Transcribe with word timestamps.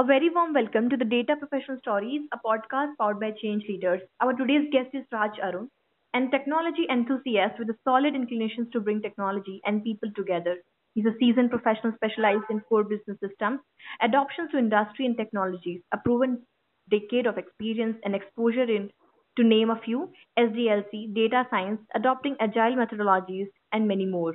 A 0.00 0.02
very 0.02 0.30
warm 0.30 0.52
welcome 0.52 0.88
to 0.90 0.96
the 0.96 1.04
Data 1.04 1.36
Professional 1.36 1.78
Stories, 1.78 2.22
a 2.32 2.38
podcast 2.38 2.96
powered 2.98 3.20
by 3.20 3.30
Change 3.32 3.62
Leaders. 3.68 4.00
Our 4.20 4.32
today's 4.32 4.68
guest 4.72 4.88
is 4.94 5.04
Raj 5.12 5.38
Arun, 5.38 5.70
an 6.12 6.28
technology 6.32 6.86
enthusiast 6.90 7.56
with 7.56 7.70
a 7.70 7.78
solid 7.84 8.16
inclinations 8.16 8.68
to 8.72 8.80
bring 8.80 9.00
technology 9.00 9.60
and 9.64 9.84
people 9.84 10.10
together. 10.16 10.56
He's 10.94 11.06
a 11.06 11.14
seasoned 11.20 11.50
professional 11.50 11.92
specialized 11.94 12.50
in 12.50 12.62
core 12.62 12.82
business 12.82 13.18
systems, 13.20 13.60
adoptions 14.02 14.50
to 14.50 14.58
industry 14.58 15.06
and 15.06 15.16
technologies, 15.16 15.82
a 15.92 15.98
proven 15.98 16.44
decade 16.90 17.26
of 17.26 17.38
experience 17.38 17.96
and 18.02 18.16
exposure 18.16 18.64
in, 18.64 18.90
to 19.36 19.44
name 19.44 19.70
a 19.70 19.80
few, 19.84 20.10
SDLC, 20.36 21.14
data 21.14 21.46
science, 21.50 21.80
adopting 21.94 22.36
agile 22.40 22.74
methodologies, 22.74 23.46
and 23.70 23.86
many 23.86 24.06
more. 24.06 24.34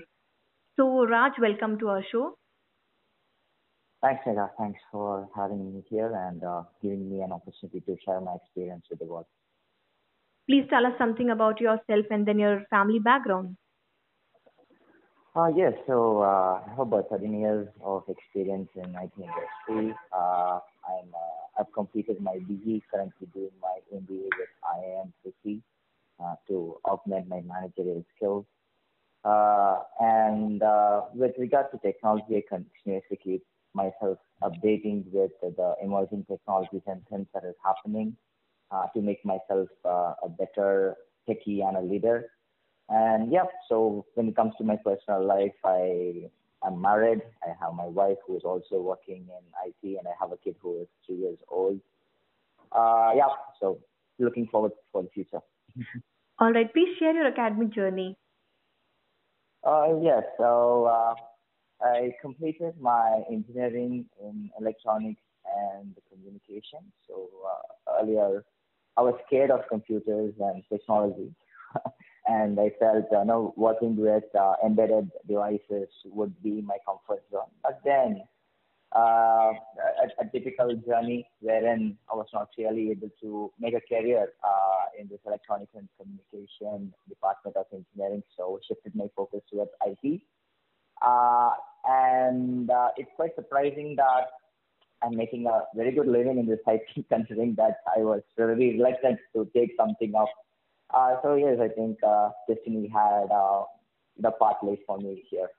So, 0.75 1.05
Raj, 1.07 1.33
welcome 1.39 1.79
to 1.79 1.89
our 1.89 2.03
show. 2.11 2.37
Thanks, 4.05 4.23
Megha. 4.27 4.51
Thanks 4.59 4.79
for 4.91 5.27
having 5.35 5.73
me 5.73 5.83
here 5.89 6.13
and 6.15 6.43
uh, 6.43 6.61
giving 6.79 7.09
me 7.09 7.21
an 7.21 7.31
opportunity 7.31 7.79
to 7.87 7.97
share 8.05 8.21
my 8.21 8.35
experience 8.35 8.85
with 8.87 8.99
the 8.99 9.05
world. 9.05 9.25
Please 10.47 10.67
tell 10.69 10.85
us 10.85 10.93
something 10.99 11.31
about 11.31 11.59
yourself 11.59 12.05
and 12.11 12.23
then 12.23 12.37
your 12.37 12.65
family 12.69 12.99
background. 12.99 13.57
Uh, 15.35 15.47
yes, 15.55 15.73
so 15.87 16.21
uh, 16.21 16.61
I 16.63 16.69
have 16.69 16.81
about 16.81 17.09
13 17.09 17.39
years 17.39 17.67
of 17.83 18.03
experience 18.07 18.69
in 18.75 18.93
IT 18.93 19.11
industry. 19.17 19.95
Uh, 20.13 20.59
I'm, 20.87 21.09
uh, 21.11 21.59
I've 21.61 21.73
completed 21.73 22.21
my 22.21 22.37
BE, 22.47 22.83
currently 22.93 23.27
doing 23.33 23.57
my 23.59 23.79
MBA 23.91 24.29
with 24.37 24.53
IIM 24.77 25.13
City 25.23 25.63
uh, 26.23 26.35
to 26.47 26.77
augment 26.85 27.27
my 27.27 27.41
managerial 27.41 28.05
skills. 28.15 28.45
Uh, 29.23 29.79
and 29.99 30.61
uh, 30.61 31.01
with 31.15 31.31
regard 31.39 31.71
to 31.71 31.79
technology, 31.79 32.37
I 32.37 32.43
continuously 32.47 33.17
keep 33.23 33.43
myself 33.75 34.17
updating 34.41 35.03
with 35.11 35.31
the 35.41 35.75
emerging 35.83 36.25
technologies 36.29 36.81
and 36.87 37.01
things 37.09 37.27
that 37.33 37.43
is 37.43 37.55
happening 37.63 38.15
uh, 38.71 38.87
to 38.95 39.01
make 39.01 39.23
myself 39.25 39.67
uh, 39.83 40.13
a 40.23 40.29
better 40.29 40.95
techie 41.27 41.67
and 41.67 41.77
a 41.77 41.81
leader. 41.81 42.31
And 42.89 43.31
yeah, 43.31 43.45
so 43.67 44.05
when 44.13 44.27
it 44.27 44.35
comes 44.35 44.53
to 44.57 44.63
my 44.63 44.77
personal 44.77 45.25
life, 45.25 45.53
I 45.63 46.29
am 46.65 46.81
married. 46.81 47.21
I 47.43 47.49
have 47.59 47.73
my 47.73 47.85
wife 47.85 48.17
who 48.25 48.37
is 48.37 48.43
also 48.43 48.81
working 48.81 49.27
in 49.27 49.43
IT, 49.67 49.97
and 49.97 50.07
I 50.07 50.13
have 50.19 50.31
a 50.31 50.37
kid 50.37 50.55
who 50.61 50.81
is 50.81 50.87
three 51.05 51.17
years 51.17 51.39
old. 51.49 51.79
Uh, 52.71 53.11
yeah, 53.15 53.29
so 53.59 53.79
looking 54.19 54.47
forward 54.47 54.71
for 54.91 55.03
the 55.03 55.09
future. 55.09 55.41
All 56.39 56.51
right, 56.51 56.71
please 56.71 56.95
share 56.99 57.13
your 57.13 57.27
academic 57.27 57.73
journey. 57.73 58.17
Uh, 59.63 59.97
yes, 60.01 60.23
so 60.37 60.85
uh, 60.85 61.15
I 61.81 62.13
completed 62.21 62.75
my 62.79 63.23
engineering 63.29 64.05
in 64.21 64.49
electronics 64.59 65.21
and 65.45 65.95
communication. 66.11 66.79
So 67.07 67.29
uh, 67.45 68.01
earlier, 68.01 68.43
I 68.97 69.01
was 69.01 69.15
scared 69.27 69.51
of 69.51 69.61
computers 69.69 70.33
and 70.39 70.63
technology, 70.71 71.33
and 72.27 72.59
I 72.59 72.71
felt 72.79 73.11
uh, 73.11 73.23
know 73.23 73.53
working 73.57 73.97
with 73.97 74.23
uh, 74.39 74.53
embedded 74.65 75.11
devices 75.27 75.89
would 76.05 76.41
be 76.41 76.61
my 76.61 76.77
comfort 76.85 77.23
zone. 77.31 77.51
But 77.61 77.81
then, 77.83 78.23
uh, 78.95 79.51
a, 79.51 80.07
a 80.21 80.25
typical 80.31 80.73
journey 80.87 81.27
wherein 81.41 81.97
I 82.11 82.15
was 82.15 82.27
not 82.33 82.47
really 82.57 82.91
able 82.91 83.09
to 83.21 83.51
make 83.59 83.73
a 83.73 83.81
career 83.81 84.29
uh, 84.43 84.85
in 84.97 85.09
this 85.09 85.19
electronics 85.25 85.73
and 85.75 85.89
communication 85.99 86.93
department 87.09 87.57
of 87.57 87.65
engineering, 87.73 88.23
so 88.37 88.59
shifted 88.65 88.95
my 88.95 89.07
focus 89.15 89.41
towards 89.51 89.71
IT. 89.85 90.21
Uh, 91.01 91.44
and 92.35 92.69
uh, 92.69 92.89
it's 92.97 93.09
quite 93.15 93.35
surprising 93.35 93.95
that 93.97 94.27
I'm 95.03 95.15
making 95.15 95.45
a 95.45 95.61
very 95.75 95.91
good 95.91 96.07
living 96.07 96.39
in 96.39 96.45
this 96.45 96.59
IT, 96.67 97.05
considering 97.09 97.55
that 97.55 97.77
I 97.95 98.01
was 98.01 98.21
very 98.37 98.77
reluctant 98.77 99.19
to 99.35 99.49
take 99.55 99.71
something 99.77 100.13
up. 100.15 100.29
Uh, 100.93 101.15
so 101.23 101.35
yes, 101.35 101.57
I 101.61 101.69
think 101.69 101.97
uh, 102.03 102.29
destiny 102.47 102.89
had 102.93 103.27
uh, 103.33 103.63
the 104.19 104.31
path 104.41 104.57
laid 104.63 104.79
for 104.85 104.97
me 104.97 105.23
here. 105.29 105.49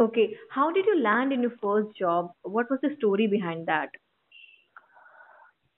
Okay, 0.00 0.34
how 0.50 0.70
did 0.72 0.86
you 0.86 1.02
land 1.02 1.32
in 1.32 1.42
your 1.42 1.56
first 1.62 1.96
job? 1.98 2.32
What 2.42 2.70
was 2.70 2.78
the 2.82 2.94
story 2.96 3.26
behind 3.26 3.66
that? 3.66 3.90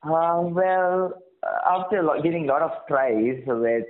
Uh, 0.02 0.42
well, 0.42 1.14
after 1.68 2.06
giving 2.22 2.44
a 2.44 2.52
lot 2.52 2.62
of 2.62 2.72
tries 2.86 3.42
with 3.46 3.86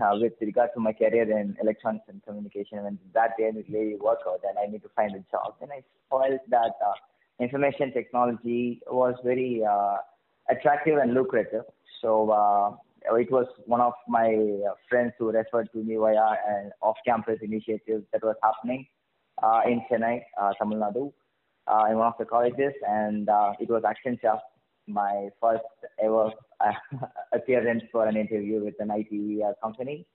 uh, 0.00 0.12
with 0.14 0.32
regard 0.40 0.70
to 0.74 0.80
my 0.80 0.92
career 0.92 1.30
in 1.30 1.56
electronics 1.60 2.04
and 2.08 2.22
communication, 2.22 2.78
and 2.78 2.98
that 3.14 3.30
didn't 3.38 3.66
really 3.68 3.96
work 3.96 4.20
out, 4.26 4.40
and 4.48 4.58
I 4.58 4.70
need 4.70 4.82
to 4.82 4.90
find 4.94 5.14
a 5.14 5.24
job. 5.30 5.54
And 5.60 5.70
I 5.72 5.82
felt 6.10 6.40
that 6.50 6.74
uh, 6.84 6.94
information 7.40 7.92
technology 7.92 8.80
was 8.86 9.14
very 9.24 9.62
uh, 9.68 9.96
attractive 10.50 10.98
and 10.98 11.14
lucrative. 11.14 11.64
So 12.00 12.30
uh, 12.30 12.76
it 13.16 13.30
was 13.30 13.46
one 13.66 13.80
of 13.80 13.92
my 14.08 14.30
friends 14.88 15.12
who 15.18 15.30
referred 15.30 15.68
to 15.72 15.78
me 15.78 15.96
via 15.96 16.36
an 16.48 16.72
off-campus 16.80 17.38
initiative 17.42 18.02
that 18.12 18.22
was 18.22 18.36
happening 18.42 18.86
uh, 19.42 19.60
in 19.66 19.82
Chennai, 19.90 20.22
uh, 20.40 20.52
Tamil 20.58 20.78
Nadu, 20.78 21.12
uh, 21.66 21.90
in 21.90 21.96
one 21.98 22.08
of 22.08 22.14
the 22.18 22.24
colleges, 22.24 22.72
and 22.88 23.28
uh, 23.28 23.52
it 23.60 23.68
was 23.68 23.82
Accenture 23.82 24.38
my 24.86 25.28
first 25.40 25.64
ever 26.02 26.30
uh, 26.60 26.72
appearance 27.32 27.82
for 27.92 28.06
an 28.06 28.16
interview 28.16 28.64
with 28.64 28.74
an 28.80 28.90
IT 28.90 29.42
uh, 29.42 29.52
company. 29.62 30.06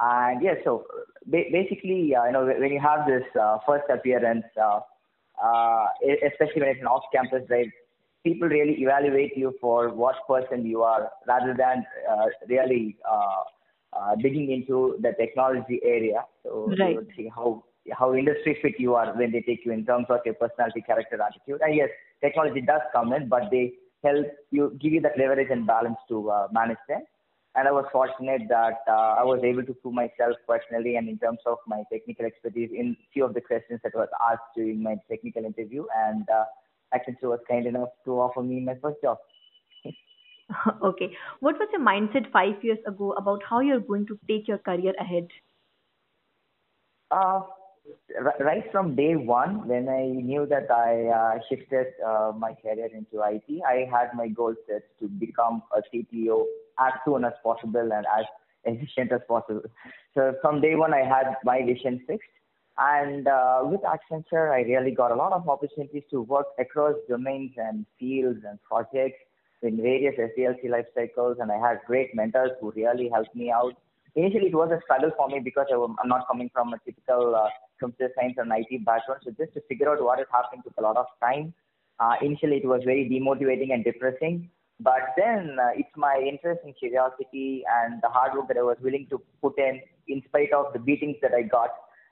And 0.00 0.42
yeah, 0.42 0.54
so 0.64 0.84
ba- 1.26 1.50
basically, 1.52 2.14
uh, 2.14 2.26
you 2.26 2.32
know, 2.32 2.44
when 2.46 2.72
you 2.72 2.80
have 2.80 3.06
this 3.06 3.24
uh, 3.40 3.58
first 3.66 3.84
appearance, 3.90 4.44
uh, 4.60 4.80
uh, 5.42 5.86
especially 6.30 6.60
when 6.62 6.70
it's 6.70 6.80
an 6.80 6.86
off-campus 6.86 7.42
drive, 7.48 7.66
people 8.24 8.48
really 8.48 8.74
evaluate 8.82 9.36
you 9.36 9.54
for 9.60 9.90
what 9.90 10.14
person 10.28 10.64
you 10.64 10.82
are, 10.82 11.10
rather 11.26 11.54
than 11.56 11.84
uh, 12.10 12.26
really 12.48 12.96
uh, 13.10 13.42
uh, 13.92 14.14
digging 14.16 14.50
into 14.50 14.96
the 15.02 15.12
technology 15.18 15.80
area. 15.84 16.24
So 16.42 16.76
Right. 16.78 16.80
they 16.80 16.94
would 16.94 17.08
see 17.16 17.30
how 17.34 17.64
how 17.98 18.14
industry 18.14 18.56
fit 18.62 18.74
you 18.78 18.94
are 18.94 19.12
when 19.16 19.32
they 19.32 19.40
take 19.40 19.64
you 19.64 19.72
in 19.72 19.84
terms 19.84 20.06
of 20.08 20.20
your 20.24 20.34
personality, 20.34 20.82
character, 20.82 21.20
attitude. 21.20 21.60
And 21.62 21.74
yes, 21.74 21.88
technology 22.20 22.60
does 22.60 22.80
come 22.92 23.12
in, 23.12 23.28
but 23.28 23.50
they 23.50 23.72
help 24.02 24.26
you 24.50 24.76
give 24.80 24.92
you 24.92 25.00
that 25.00 25.18
leverage 25.18 25.48
and 25.50 25.66
balance 25.66 25.98
to 26.08 26.30
uh, 26.30 26.48
manage 26.52 26.78
them. 26.88 27.02
And 27.54 27.68
I 27.68 27.72
was 27.72 27.84
fortunate 27.92 28.42
that 28.48 28.80
uh, 28.88 29.16
I 29.20 29.24
was 29.24 29.40
able 29.44 29.62
to 29.62 29.74
prove 29.74 29.94
myself 29.94 30.36
personally 30.48 30.96
and 30.96 31.06
in 31.08 31.18
terms 31.18 31.40
of 31.44 31.58
my 31.66 31.82
technical 31.92 32.24
expertise 32.24 32.70
in 32.72 32.96
few 33.12 33.24
of 33.26 33.34
the 33.34 33.42
questions 33.42 33.80
that 33.84 33.94
was 33.94 34.08
asked 34.30 34.56
during 34.56 34.82
my 34.82 34.96
technical 35.10 35.44
interview. 35.44 35.84
And 35.94 36.26
uh, 36.30 36.44
Accenture 36.94 37.28
was 37.28 37.40
kind 37.48 37.66
enough 37.66 37.90
to 38.06 38.12
offer 38.12 38.42
me 38.42 38.60
my 38.60 38.74
first 38.80 38.96
job. 39.02 39.18
okay, 40.82 41.14
what 41.40 41.58
was 41.58 41.68
your 41.72 41.80
mindset 41.80 42.30
five 42.32 42.62
years 42.62 42.78
ago 42.86 43.12
about 43.12 43.42
how 43.48 43.60
you're 43.60 43.80
going 43.80 44.06
to 44.06 44.18
take 44.28 44.48
your 44.48 44.58
career 44.58 44.94
ahead? 44.98 45.28
Uh, 47.10 47.42
right 48.40 48.64
from 48.70 48.94
day 48.94 49.16
one, 49.16 49.66
when 49.66 49.88
I 49.88 50.06
knew 50.06 50.46
that 50.46 50.70
I 50.70 51.06
uh, 51.08 51.38
shifted 51.48 51.86
uh, 52.04 52.32
my 52.36 52.54
career 52.54 52.88
into 52.92 53.22
IT, 53.24 53.62
I 53.66 53.88
had 53.90 54.14
my 54.14 54.28
goal 54.28 54.54
set 54.68 54.82
to 55.00 55.08
become 55.08 55.62
a 55.76 55.80
CTO 55.92 56.44
as 56.80 56.92
soon 57.04 57.24
as 57.24 57.32
possible 57.42 57.90
and 57.92 58.06
as 58.18 58.24
efficient 58.64 59.12
as 59.12 59.20
possible. 59.26 59.62
So 60.14 60.34
from 60.40 60.60
day 60.60 60.74
one, 60.74 60.94
I 60.94 61.04
had 61.04 61.36
my 61.44 61.62
vision 61.64 62.02
fixed. 62.06 62.28
And 62.78 63.28
uh, 63.28 63.60
with 63.64 63.82
Accenture, 63.82 64.50
I 64.50 64.62
really 64.62 64.92
got 64.92 65.12
a 65.12 65.14
lot 65.14 65.32
of 65.32 65.48
opportunities 65.48 66.04
to 66.10 66.22
work 66.22 66.46
across 66.58 66.94
domains 67.08 67.52
and 67.56 67.84
fields 67.98 68.40
and 68.48 68.58
projects 68.62 69.18
in 69.62 69.76
various 69.76 70.14
SDLC 70.18 70.70
life 70.70 70.86
cycles. 70.94 71.36
And 71.40 71.52
I 71.52 71.58
had 71.58 71.80
great 71.86 72.14
mentors 72.14 72.52
who 72.60 72.72
really 72.74 73.10
helped 73.12 73.34
me 73.36 73.50
out 73.50 73.74
initially 74.14 74.46
it 74.46 74.54
was 74.54 74.70
a 74.70 74.80
struggle 74.84 75.10
for 75.16 75.28
me 75.28 75.40
because 75.40 75.66
I, 75.70 75.74
am 75.74 75.96
not 76.08 76.26
coming 76.26 76.50
from 76.52 76.72
a 76.72 76.78
typical 76.84 77.34
uh, 77.34 77.48
computer 77.82 78.12
science 78.16 78.36
and 78.38 78.52
IT 78.60 78.84
background. 78.84 79.20
So 79.24 79.30
just 79.38 79.54
to 79.54 79.60
figure 79.68 79.90
out 79.90 80.02
what 80.02 80.20
is 80.20 80.30
happening 80.30 80.62
took 80.62 80.78
a 80.78 80.82
lot 80.82 80.96
of 80.96 81.06
time. 81.20 81.52
Uh, 82.00 82.14
initially, 82.22 82.56
it 82.56 82.66
was 82.66 82.82
very 82.84 83.04
demotivating 83.14 83.72
and 83.74 83.84
depressing. 83.84 84.48
But 84.80 85.14
then 85.16 85.56
uh, 85.62 85.70
it's 85.76 85.96
my 85.96 86.16
interest 86.26 86.60
and 86.64 86.74
curiosity 86.76 87.64
and 87.70 88.02
the 88.02 88.08
hard 88.08 88.34
work 88.34 88.48
that 88.48 88.56
I 88.56 88.62
was 88.62 88.78
willing 88.82 89.06
to 89.10 89.20
put 89.40 89.58
in, 89.58 89.80
in 90.08 90.22
spite 90.26 90.52
of 90.52 90.72
the 90.72 90.78
beatings 90.78 91.16
that 91.22 91.32
I 91.32 91.42
got. 91.42 91.70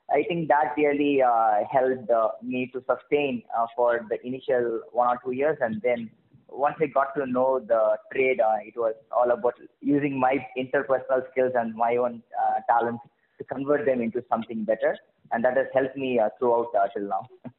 I 0.09 0.23
think 0.27 0.47
that 0.49 0.73
really 0.77 1.21
uh, 1.21 1.59
helped 1.71 2.09
uh, 2.09 2.29
me 2.43 2.69
to 2.73 2.83
sustain 2.89 3.43
uh, 3.57 3.65
for 3.75 4.05
the 4.09 4.17
initial 4.25 4.81
one 4.91 5.07
or 5.07 5.19
two 5.23 5.31
years, 5.31 5.57
and 5.61 5.81
then 5.81 6.09
once 6.49 6.75
I 6.81 6.87
got 6.87 7.15
to 7.15 7.25
know 7.25 7.59
the 7.65 7.97
trade, 8.13 8.41
uh, 8.41 8.57
it 8.61 8.75
was 8.75 8.93
all 9.11 9.31
about 9.31 9.55
using 9.79 10.19
my 10.19 10.45
interpersonal 10.57 11.29
skills 11.31 11.53
and 11.55 11.73
my 11.75 11.95
own 11.95 12.21
uh, 12.37 12.59
talents 12.69 13.03
to 13.37 13.43
convert 13.45 13.85
them 13.85 14.01
into 14.01 14.23
something 14.29 14.65
better, 14.65 14.97
and 15.31 15.43
that 15.43 15.57
has 15.57 15.67
helped 15.73 15.97
me 15.97 16.19
uh, 16.19 16.29
throughout 16.39 16.67
uh, 16.75 16.87
till 16.93 17.07
now. 17.07 17.27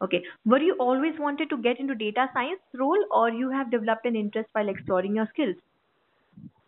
Okay, 0.00 0.22
were 0.46 0.60
you 0.60 0.74
always 0.78 1.18
wanted 1.18 1.50
to 1.50 1.56
get 1.56 1.80
into 1.80 1.92
data 1.92 2.28
science 2.32 2.60
role, 2.74 3.04
or 3.10 3.30
you 3.30 3.50
have 3.50 3.68
developed 3.68 4.06
an 4.06 4.14
interest 4.14 4.48
while 4.52 4.68
exploring 4.68 5.16
your 5.16 5.26
skills? 5.32 5.56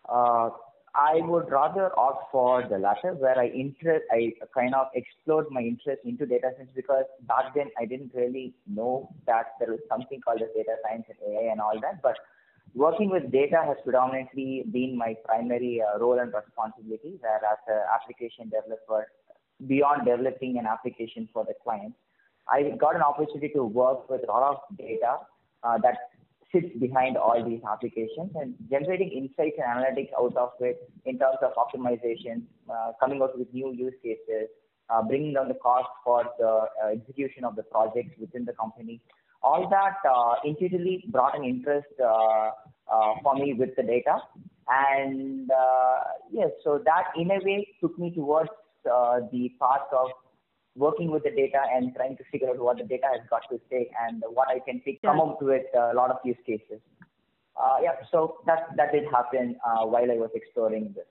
Uh, 0.09 0.51
I 0.95 1.21
would 1.23 1.49
rather 1.51 1.97
opt 1.97 2.33
for 2.33 2.67
the 2.69 2.79
latter, 2.79 3.15
where 3.15 3.39
I 3.39 3.47
interest, 3.47 4.05
I 4.11 4.33
kind 4.53 4.75
of 4.75 4.89
explored 4.95 5.47
my 5.51 5.61
interest 5.61 6.01
into 6.05 6.27
data 6.27 6.51
science 6.57 6.71
because 6.75 7.05
back 7.29 7.55
then 7.55 7.71
I 7.79 7.85
didn't 7.85 8.13
really 8.15 8.53
know 8.67 9.09
that 9.27 9.55
there 9.61 9.71
was 9.71 9.81
something 9.89 10.21
called 10.21 10.43
as 10.43 10.49
data 10.55 10.75
science 10.83 11.05
and 11.09 11.19
AI 11.33 11.53
and 11.53 11.61
all 11.61 11.79
that. 11.81 12.03
But 12.03 12.17
working 12.75 13.11
with 13.11 13.31
data 13.31 13.63
has 13.65 13.77
predominantly 13.85 14.65
been 14.73 14.99
my 14.99 15.15
primary 15.25 15.81
uh, 15.81 15.99
role 16.01 16.19
and 16.19 16.33
responsibility. 16.35 17.19
Where 17.21 17.37
as 17.37 17.59
an 17.69 17.83
application 17.95 18.51
developer, 18.51 19.07
beyond 19.67 20.07
developing 20.07 20.59
an 20.59 20.67
application 20.67 21.29
for 21.33 21.45
the 21.45 21.55
client, 21.63 21.95
I 22.49 22.75
got 22.79 22.97
an 22.97 23.03
opportunity 23.03 23.53
to 23.55 23.65
work 23.65 24.11
with 24.11 24.23
a 24.25 24.27
lot 24.27 24.43
of 24.43 24.77
data 24.77 25.19
uh, 25.63 25.79
that 25.79 25.97
sits 26.53 26.77
behind 26.81 27.17
all 27.17 27.45
these 27.45 27.61
applications 27.71 28.33
and 28.35 28.55
generating 28.71 29.11
insights 29.11 29.57
and 29.59 29.67
analytics 29.67 30.11
out 30.19 30.37
of 30.37 30.51
it 30.61 30.91
in 31.05 31.19
terms 31.19 31.37
of 31.43 31.53
optimization, 31.55 32.43
uh, 32.69 32.93
coming 32.99 33.23
up 33.23 33.39
with 33.39 33.53
new 33.55 33.73
use 33.73 33.95
cases, 34.03 34.49
uh, 34.89 35.03
bringing 35.03 35.35
down 35.35 35.49
the 35.49 35.55
cost 35.55 35.89
for 36.05 36.25
the 36.39 36.67
uh, 36.83 36.89
execution 36.89 37.45
of 37.45 37.55
the 37.55 37.63
projects 37.63 38.19
within 38.19 38.45
the 38.45 38.53
company. 38.55 39.01
All 39.43 39.69
that 39.71 39.97
uh, 40.09 40.35
intuitively 40.45 41.05
brought 41.09 41.39
an 41.39 41.45
interest 41.45 41.87
uh, 42.05 42.51
for 43.23 43.35
me 43.37 43.55
with 43.55 43.77
the 43.77 43.83
data. 43.83 44.19
And 44.69 45.51
yes, 46.33 46.51
so 46.65 46.83
that 46.85 47.05
in 47.17 47.31
a 47.31 47.39
way 47.45 47.69
took 47.81 47.99
me 47.99 48.13
towards 48.13 48.51
the 48.85 49.51
part 49.59 49.83
of 49.93 50.11
working 50.77 51.11
with 51.11 51.25
the 51.25 51.31
data 51.31 51.63
and 51.75 51.95
trying 51.95 52.17
to 52.17 52.25
figure 52.31 52.49
out 52.49 52.59
what 52.59 52.79
the 52.79 52.85
data 52.85 53.07
has 53.13 53.21
got 53.29 53.43
to 53.51 53.61
say 53.71 53.91
and 54.07 54.23
what 54.31 54.49
I 54.49 54.61
can 54.61 54.81
pick, 54.81 55.03
come 55.03 55.21
up 55.21 55.43
with 55.43 55.67
a 55.75 55.93
lot 55.95 56.11
of 56.11 56.19
use 56.25 56.37
cases. 56.47 56.81
Uh, 57.61 57.77
yeah, 57.83 57.93
so 58.11 58.39
that 58.47 58.69
that 58.77 58.93
did 58.93 59.05
happen 59.11 59.57
uh, 59.67 59.85
while 59.85 60.11
I 60.11 60.15
was 60.15 60.31
exploring 60.35 60.95
this. 60.95 61.05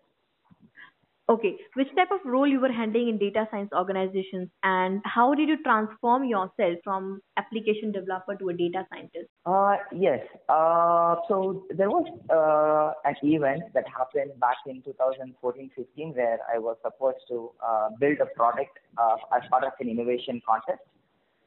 Okay, 1.30 1.58
which 1.76 1.90
type 1.96 2.10
of 2.12 2.22
role 2.26 2.48
you 2.48 2.60
were 2.60 2.72
handling 2.72 3.08
in 3.08 3.20
data 3.20 3.48
science 3.52 3.70
organizations, 3.72 4.50
and 4.64 5.00
how 5.06 5.36
did 5.36 5.48
you 5.48 5.62
transform 5.62 6.24
yourself 6.24 6.80
from 6.84 7.22
application 7.38 7.92
developer 7.92 8.36
to 8.36 8.50
a 8.50 8.54
data 8.54 8.84
scientist? 8.92 9.30
Uh, 9.46 9.76
yes. 9.96 10.22
Uh, 10.50 11.18
so 11.28 11.68
there 11.70 11.92
was 11.92 12.08
uh, 12.34 12.94
an 13.08 13.16
event 13.22 13.62
that 13.76 13.86
happened 13.88 14.32
back 14.40 14.58
in 14.66 14.82
2014-15 14.82 16.16
where 16.16 16.40
I 16.52 16.58
was 16.58 16.78
supposed 16.82 17.20
to 17.28 17.52
uh, 17.64 17.90
build 18.00 18.18
a 18.22 18.26
product 18.36 18.80
uh, 18.98 19.18
as 19.36 19.44
part 19.52 19.64
of 19.64 19.74
an 19.80 19.88
innovation 19.88 20.42
contest. 20.44 20.82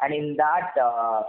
And 0.00 0.14
in 0.14 0.36
that, 0.36 0.80
uh, 0.80 1.22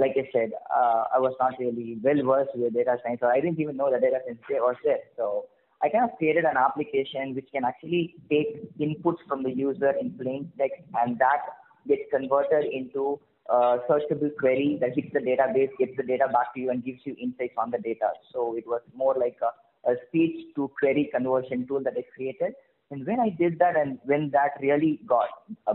like 0.00 0.16
I 0.16 0.28
said, 0.32 0.52
uh, 0.74 1.04
I 1.14 1.18
was 1.18 1.34
not 1.38 1.58
really 1.58 1.98
well 2.02 2.24
versed 2.24 2.56
with 2.56 2.72
data 2.72 2.96
science, 3.04 3.20
so 3.20 3.26
I 3.26 3.40
didn't 3.40 3.60
even 3.60 3.76
know 3.76 3.90
that 3.90 4.00
data 4.00 4.20
science 4.24 4.40
was 4.48 4.76
there. 4.82 5.00
So 5.16 5.44
I 5.82 5.88
kind 5.88 6.04
of 6.04 6.16
created 6.18 6.44
an 6.44 6.56
application 6.56 7.34
which 7.34 7.48
can 7.52 7.64
actually 7.64 8.16
take 8.30 8.76
inputs 8.78 9.18
from 9.28 9.42
the 9.42 9.50
user 9.50 9.92
in 10.00 10.10
plain 10.18 10.50
text 10.58 10.82
and 11.00 11.18
that 11.18 11.42
gets 11.86 12.02
converted 12.10 12.64
into 12.72 13.20
a 13.48 13.78
searchable 13.88 14.30
query 14.38 14.78
that 14.80 14.94
hits 14.94 15.08
the 15.12 15.20
database, 15.20 15.70
gets 15.78 15.96
the 15.96 16.02
data 16.02 16.26
back 16.32 16.52
to 16.54 16.60
you 16.60 16.70
and 16.70 16.84
gives 16.84 17.00
you 17.04 17.16
insights 17.20 17.54
on 17.56 17.70
the 17.70 17.78
data. 17.78 18.10
So 18.32 18.56
it 18.56 18.66
was 18.66 18.82
more 18.94 19.14
like 19.18 19.38
a, 19.42 19.90
a 19.90 19.94
speech 20.08 20.54
to 20.56 20.70
query 20.78 21.10
conversion 21.14 21.66
tool 21.66 21.82
that 21.84 21.94
I 21.96 22.04
created. 22.14 22.52
And 22.90 23.06
when 23.06 23.20
I 23.20 23.30
did 23.30 23.58
that 23.58 23.76
and 23.76 23.98
when 24.04 24.30
that 24.30 24.52
really 24.60 25.00
got 25.06 25.28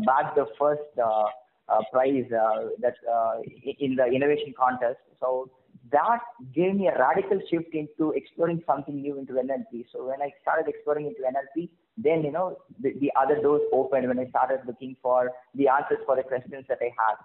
back 0.06 0.36
the 0.36 0.48
first 0.60 0.82
uh, 1.02 1.26
uh, 1.70 1.82
prize 1.92 2.26
uh, 2.32 2.70
that 2.82 2.96
uh, 3.10 3.40
in 3.80 3.96
the 3.96 4.06
innovation 4.06 4.54
contest, 4.58 5.00
so 5.20 5.50
that 5.94 6.20
gave 6.54 6.76
me 6.76 6.88
a 6.88 6.98
radical 6.98 7.40
shift 7.50 7.74
into 7.74 8.12
exploring 8.12 8.62
something 8.68 9.02
new 9.02 9.18
into 9.18 9.34
NLP. 9.34 9.86
So 9.94 10.08
when 10.08 10.22
I 10.22 10.32
started 10.42 10.68
exploring 10.68 11.06
into 11.06 11.22
NLP, 11.22 11.70
then 11.98 12.24
you 12.24 12.32
know 12.32 12.58
the, 12.82 12.94
the 13.00 13.12
other 13.20 13.42
doors 13.42 13.62
opened 13.72 14.08
when 14.08 14.20
I 14.20 14.28
started 14.30 14.62
looking 14.66 14.96
for 15.02 15.32
the 15.54 15.68
answers 15.68 16.00
for 16.06 16.16
the 16.16 16.24
questions 16.24 16.66
that 16.68 16.80
I 16.82 16.92
had. 16.98 17.16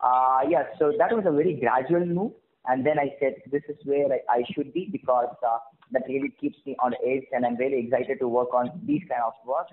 Uh, 0.00 0.48
yeah, 0.48 0.64
so 0.78 0.92
that 0.98 1.14
was 1.14 1.24
a 1.26 1.32
very 1.32 1.54
gradual 1.54 2.04
move, 2.04 2.32
and 2.66 2.84
then 2.84 2.98
I 2.98 3.14
said 3.20 3.36
this 3.50 3.62
is 3.68 3.76
where 3.84 4.06
I, 4.12 4.20
I 4.28 4.42
should 4.52 4.72
be 4.72 4.88
because 4.90 5.34
uh, 5.46 5.58
that 5.92 6.02
really 6.08 6.32
keeps 6.40 6.58
me 6.66 6.76
on 6.82 6.94
edge, 7.06 7.24
and 7.32 7.46
I'm 7.46 7.56
really 7.56 7.86
excited 7.86 8.18
to 8.20 8.28
work 8.28 8.52
on 8.52 8.70
these 8.84 9.02
kind 9.08 9.22
of 9.24 9.32
work. 9.46 9.68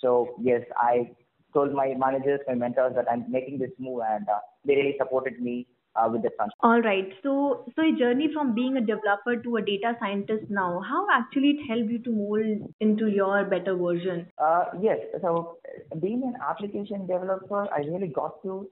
So 0.00 0.34
yes, 0.40 0.62
I 0.76 1.10
told 1.52 1.74
my 1.74 1.94
managers, 1.98 2.40
my 2.48 2.54
mentors 2.54 2.94
that 2.96 3.06
I'm 3.10 3.30
making 3.30 3.58
this 3.58 3.70
move, 3.78 4.00
and 4.08 4.28
uh, 4.28 4.38
they 4.64 4.74
really 4.74 4.96
supported 4.98 5.40
me 5.40 5.66
uh, 5.96 6.08
with 6.10 6.22
the. 6.22 6.30
All 6.60 6.80
right. 6.80 7.08
So, 7.22 7.64
so 7.74 7.82
a 7.82 7.98
journey 7.98 8.30
from 8.32 8.54
being 8.54 8.76
a 8.76 8.80
developer 8.80 9.36
to 9.42 9.56
a 9.56 9.62
data 9.62 9.94
scientist 10.00 10.44
now, 10.48 10.80
how 10.88 11.06
actually 11.12 11.58
it 11.58 11.66
helped 11.68 11.90
you 11.90 11.98
to 12.00 12.10
mold 12.10 12.72
into 12.80 13.08
your 13.08 13.44
better 13.44 13.76
version? 13.76 14.26
Uh, 14.38 14.64
yes. 14.80 14.98
So, 15.20 15.58
being 16.00 16.22
an 16.22 16.34
application 16.48 17.06
developer, 17.06 17.68
I 17.72 17.80
really 17.80 18.08
got 18.08 18.42
to 18.42 18.68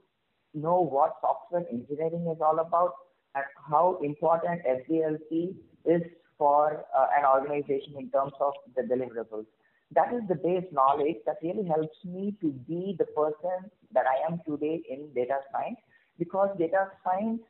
know 0.55 0.81
what 0.81 1.15
software 1.21 1.65
engineering 1.71 2.27
is 2.33 2.41
all 2.41 2.59
about 2.59 2.93
and 3.35 3.45
how 3.71 3.99
important 4.03 4.63
SDLC 4.65 5.55
is 5.85 6.03
for 6.37 6.85
uh, 6.97 7.07
an 7.19 7.25
organization 7.25 7.95
in 7.99 8.11
terms 8.11 8.33
of 8.41 8.53
the 8.77 8.83
deliverables. 8.83 9.47
That 9.93 10.13
is 10.13 10.23
the 10.29 10.35
base 10.35 10.65
knowledge 10.71 11.17
that 11.27 11.37
really 11.43 11.67
helps 11.67 11.97
me 12.05 12.37
to 12.41 12.53
be 12.69 12.95
the 12.99 13.07
person 13.07 13.71
that 13.93 14.05
I 14.07 14.31
am 14.31 14.41
today 14.47 14.83
in 14.89 15.09
data 15.15 15.39
science 15.51 15.79
because 16.19 16.49
data 16.59 16.89
science 17.05 17.41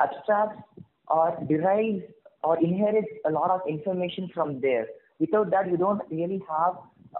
abstracts 0.00 0.62
or 1.08 1.38
derives 1.48 2.02
or 2.42 2.58
inherits 2.62 3.08
a 3.26 3.30
lot 3.30 3.50
of 3.50 3.60
information 3.68 4.30
from 4.34 4.60
there. 4.60 4.86
Without 5.18 5.50
that, 5.50 5.70
you 5.70 5.76
don't 5.76 6.02
really 6.10 6.42
have 6.48 6.74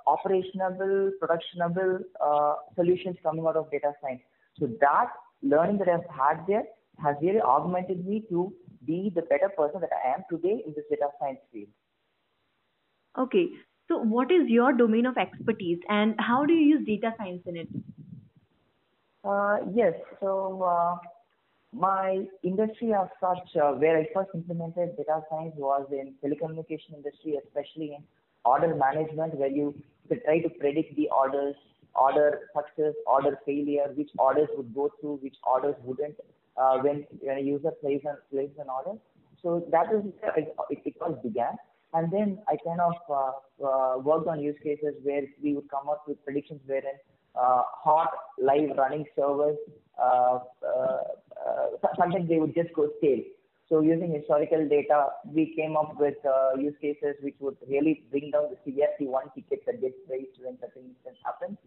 operationable, 0.07 1.11
productionable 1.23 2.01
uh, 2.21 2.55
solutions 2.75 3.17
coming 3.23 3.47
out 3.47 3.57
of 3.57 3.71
data 3.71 3.93
science. 4.03 4.21
So 4.59 4.69
that 4.81 5.09
learning 5.43 5.79
that 5.79 5.89
I've 5.89 6.09
had 6.11 6.47
there 6.47 6.65
has 7.03 7.17
really 7.23 7.41
augmented 7.41 8.07
me 8.07 8.25
to 8.31 8.53
be 8.85 9.13
the 9.15 9.23
better 9.23 9.49
person 9.57 9.81
that 9.81 9.91
I 9.93 10.15
am 10.15 10.25
today 10.31 10.63
in 10.67 10.73
this 10.75 10.85
data 10.91 11.09
science 11.19 11.41
field. 11.53 11.69
Okay. 13.19 13.49
So 13.89 13.99
what 13.99 14.31
is 14.33 14.49
your 14.49 14.73
domain 14.73 15.07
of 15.07 15.17
expertise 15.17 15.79
and 15.89 16.15
how 16.19 16.45
do 16.45 16.53
you 16.53 16.77
use 16.77 16.87
data 16.87 17.15
science 17.19 17.43
in 17.47 17.57
it? 17.57 17.69
Uh, 19.27 19.59
yes. 19.75 19.95
So 20.21 20.63
uh, 20.63 20.97
my 21.73 22.25
industry 22.45 22.93
as 22.95 23.09
such, 23.21 23.57
uh, 23.61 23.73
where 23.73 23.99
I 23.99 24.07
first 24.15 24.31
implemented 24.35 24.97
data 24.97 25.21
science 25.29 25.55
was 25.57 25.87
in 25.91 26.15
telecommunication 26.23 26.95
industry, 26.95 27.39
especially 27.45 27.97
in 27.97 28.05
order 28.45 28.75
management, 28.75 29.35
where 29.35 29.49
you 29.51 29.75
could 30.09 30.23
try 30.25 30.39
to 30.41 30.49
predict 30.49 30.95
the 30.97 31.09
orders, 31.11 31.57
order 31.97 32.43
success, 32.55 32.95
order 33.07 33.39
failure, 33.45 33.93
which 33.97 34.11
orders 34.19 34.49
would 34.57 34.73
go 34.73 34.91
through, 35.01 35.19
which 35.23 35.35
orders 35.45 35.75
wouldn't, 35.83 36.15
when 36.83 37.05
a 37.29 37.41
user 37.41 37.73
places 37.81 38.07
an, 38.35 38.67
order. 38.71 38.97
So 39.43 39.67
that 39.73 39.93
is 39.93 40.05
it, 40.37 40.55
it 40.71 40.95
all 41.01 41.19
began. 41.23 41.57
And 41.95 42.13
then 42.13 42.39
I 42.47 42.57
kind 42.65 42.81
of 42.81 44.05
worked 44.05 44.29
on 44.29 44.41
use 44.41 44.57
cases 44.63 44.95
where 45.03 45.23
we 45.43 45.55
would 45.55 45.69
come 45.69 45.89
up 45.89 46.05
with 46.07 46.23
predictions 46.25 46.61
wherein 46.67 46.95
hot 47.37 48.11
live 48.39 48.77
running 48.77 49.05
servers, 49.15 49.57
uh, 50.03 50.39
uh, 50.67 51.01
sometimes 51.99 52.29
they 52.29 52.39
would 52.39 52.55
just 52.55 52.73
go 52.75 52.89
stale. 52.99 53.23
So 53.69 53.81
using 53.81 54.13
historical 54.15 54.69
data, 54.69 55.09
we 55.27 55.55
came 55.57 55.77
up 55.77 55.99
with 55.99 56.15
uh, 56.25 56.57
use 56.57 56.75
cases 56.81 57.17
which 57.21 57.35
would 57.41 57.57
really 57.69 58.05
bring 58.11 58.31
down 58.31 58.45
the 58.51 58.59
CRC 58.63 59.09
one 59.09 59.27
ticket 59.35 59.67
that 59.67 59.81
gets 59.81 59.97
raised 60.09 60.39
when 60.41 60.57
certain 60.61 60.95
instance 60.95 61.19
happens. 61.25 61.59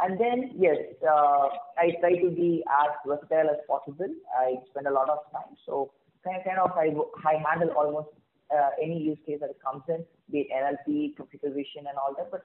And 0.00 0.20
then, 0.20 0.52
yes, 0.56 0.76
uh, 1.02 1.48
I 1.76 1.96
try 2.00 2.16
to 2.20 2.30
be 2.30 2.62
as 2.68 2.90
versatile 3.06 3.50
as 3.50 3.58
possible. 3.66 4.12
I 4.38 4.56
spend 4.70 4.86
a 4.86 4.92
lot 4.92 5.08
of 5.08 5.18
time. 5.32 5.56
So 5.64 5.90
kind 6.22 6.36
of, 6.38 6.44
kind 6.44 6.58
of 6.60 6.70
I, 6.76 7.28
I 7.28 7.42
handle 7.48 7.74
almost 7.76 8.08
uh, 8.54 8.70
any 8.82 9.00
use 9.00 9.18
case 9.26 9.40
that 9.40 9.50
comes 9.64 9.82
in, 9.88 10.04
be 10.30 10.46
it 10.46 10.48
NLP, 10.52 11.16
computer 11.16 11.48
vision 11.48 11.88
and 11.88 11.96
all 11.96 12.14
that. 12.16 12.30
But 12.30 12.44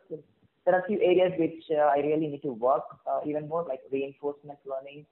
there 0.66 0.76
are 0.76 0.82
a 0.82 0.88
few 0.88 1.00
areas 1.02 1.34
which 1.38 1.64
uh, 1.72 1.92
I 1.96 1.98
really 1.98 2.28
need 2.28 2.42
to 2.44 2.54
work 2.54 2.84
uh, 3.06 3.20
even 3.26 3.48
more, 3.48 3.66
like 3.68 3.82
reinforcement 3.92 4.60
learning 4.66 5.06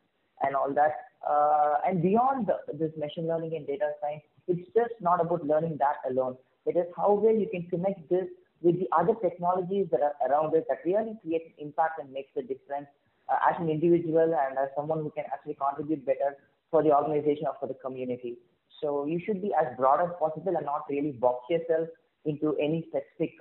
and 0.44 0.56
all 0.56 0.74
that. 0.74 0.96
Uh, 1.28 1.76
and 1.86 2.02
beyond 2.02 2.48
the, 2.48 2.58
this 2.74 2.92
machine 2.98 3.28
learning 3.28 3.56
and 3.56 3.68
data 3.68 3.92
science, 4.02 4.24
it's 4.48 4.68
just 4.74 4.94
not 5.02 5.22
about 5.22 5.46
learning 5.46 5.78
that 5.80 5.98
alone. 6.10 6.38
It 6.66 6.78
is 6.78 6.86
how 6.96 7.14
well 7.14 7.36
you 7.36 7.48
can 7.52 7.68
connect 7.70 8.10
this 8.10 8.28
with 8.62 8.80
the 8.80 8.88
other 8.98 9.14
technologies 9.22 9.88
that 9.92 10.02
are 10.02 10.16
around 10.30 10.54
it 10.56 10.66
that 10.70 10.80
really 10.86 11.18
create 11.22 11.54
impact 11.58 12.00
and 12.00 12.12
makes 12.14 12.30
a 12.38 12.42
difference 12.42 12.88
uh, 13.30 13.38
as 13.50 13.56
an 13.60 13.70
individual 13.70 14.34
and 14.34 14.58
as 14.58 14.70
someone 14.76 15.00
who 15.00 15.12
can 15.12 15.26
actually 15.34 15.56
contribute 15.56 16.06
better 16.06 16.38
for 16.70 16.84
the 16.84 16.96
organization 16.96 17.46
or 17.48 17.56
for 17.60 17.68
the 17.68 17.78
community. 17.84 18.38
So 18.82 19.06
you 19.06 19.20
should 19.26 19.42
be 19.42 19.52
as 19.60 19.68
broad 19.78 20.02
as 20.02 20.10
possible 20.18 20.56
and 20.56 20.66
not 20.66 20.86
really 20.90 21.12
box 21.12 21.46
yourself 21.50 21.90
into 22.26 22.56
any 22.58 22.88
specific 22.90 23.38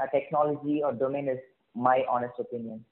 uh, 0.00 0.06
technology 0.12 0.82
or 0.84 0.92
domain 0.92 1.28
is 1.28 1.38
my 1.74 2.02
honest 2.10 2.34
opinion. 2.38 2.84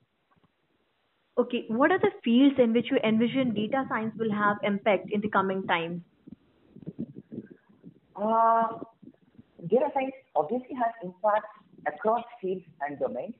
Okay, 1.36 1.64
what 1.68 1.90
are 1.90 1.98
the 1.98 2.12
fields 2.22 2.56
in 2.58 2.72
which 2.72 2.86
you 2.90 2.98
envision 3.02 3.54
data 3.54 3.84
science 3.88 4.14
will 4.16 4.32
have 4.32 4.56
impact 4.62 5.10
in 5.10 5.20
the 5.20 5.28
coming 5.28 5.66
time? 5.66 6.04
Uh, 8.14 8.78
data 9.68 9.88
science 9.92 10.14
obviously 10.36 10.76
has 10.76 10.92
impact 11.02 11.46
across 11.86 12.22
fields 12.40 12.64
and 12.82 12.98
domains. 13.00 13.34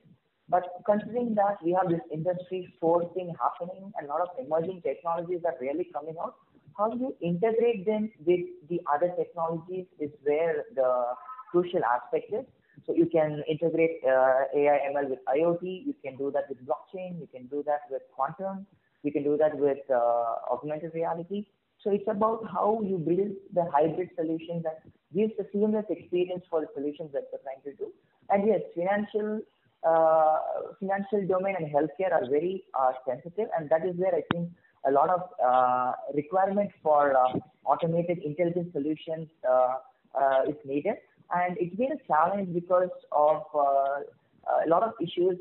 But 0.49 0.63
considering 0.85 1.33
that 1.35 1.57
we 1.63 1.71
have 1.71 1.89
this 1.89 2.01
industry 2.11 2.71
4 2.79 3.11
thing 3.13 3.33
happening 3.41 3.91
and 3.97 4.07
a 4.07 4.09
lot 4.09 4.21
of 4.21 4.29
emerging 4.37 4.81
technologies 4.83 5.41
are 5.45 5.55
really 5.59 5.87
coming 5.91 6.15
out, 6.21 6.35
how 6.77 6.93
you 6.93 7.15
integrate 7.21 7.85
them 7.85 8.11
with 8.25 8.41
the 8.69 8.79
other 8.93 9.11
technologies 9.17 9.85
is 9.99 10.11
where 10.23 10.65
the 10.75 11.05
crucial 11.49 11.81
aspect 11.83 12.31
is. 12.33 12.45
So 12.85 12.93
you 12.93 13.07
can 13.07 13.43
integrate 13.49 14.01
uh, 14.05 14.45
AI 14.55 14.79
ML 14.93 15.09
with 15.09 15.19
IoT, 15.27 15.63
you 15.85 15.95
can 16.03 16.17
do 16.17 16.31
that 16.31 16.49
with 16.49 16.59
blockchain, 16.65 17.19
you 17.19 17.27
can 17.31 17.47
do 17.47 17.63
that 17.65 17.81
with 17.89 18.03
quantum, 18.13 18.67
you 19.03 19.11
can 19.11 19.23
do 19.23 19.37
that 19.37 19.57
with 19.57 19.79
uh, 19.89 20.35
augmented 20.51 20.93
reality. 20.93 21.45
So 21.83 21.91
it's 21.91 22.07
about 22.07 22.45
how 22.51 22.81
you 22.83 22.97
build 22.97 23.33
the 23.53 23.69
hybrid 23.71 24.09
solution 24.15 24.61
that 24.63 24.81
gives 25.15 25.33
a 25.39 25.45
seamless 25.51 25.85
experience 25.89 26.43
for 26.49 26.61
the 26.61 26.67
solutions 26.73 27.11
that 27.13 27.23
you're 27.31 27.41
trying 27.41 27.61
to 27.63 27.73
do. 27.77 27.91
And 28.29 28.47
yes, 28.47 28.61
financial 28.75 29.41
uh, 29.85 30.39
financial 30.79 31.27
domain 31.27 31.55
and 31.59 31.71
healthcare 31.71 32.11
are 32.11 32.27
very 32.27 32.63
uh, 32.73 32.91
sensitive, 33.07 33.49
and 33.57 33.69
that 33.69 33.85
is 33.85 33.95
where 33.97 34.15
I 34.15 34.23
think 34.31 34.49
a 34.87 34.91
lot 34.91 35.09
of 35.09 35.21
uh, 35.43 35.93
requirement 36.15 36.71
for 36.81 37.15
uh, 37.15 37.37
automated 37.65 38.19
intelligent 38.23 38.71
solutions 38.73 39.27
uh, 39.47 39.75
uh, 40.19 40.41
is 40.47 40.55
needed. 40.65 40.95
And 41.33 41.57
it's 41.59 41.75
been 41.75 41.91
a 41.91 42.07
challenge 42.07 42.53
because 42.53 42.89
of 43.11 43.43
a 43.53 44.69
lot 44.69 44.83
of 44.83 44.93
issues, 45.01 45.37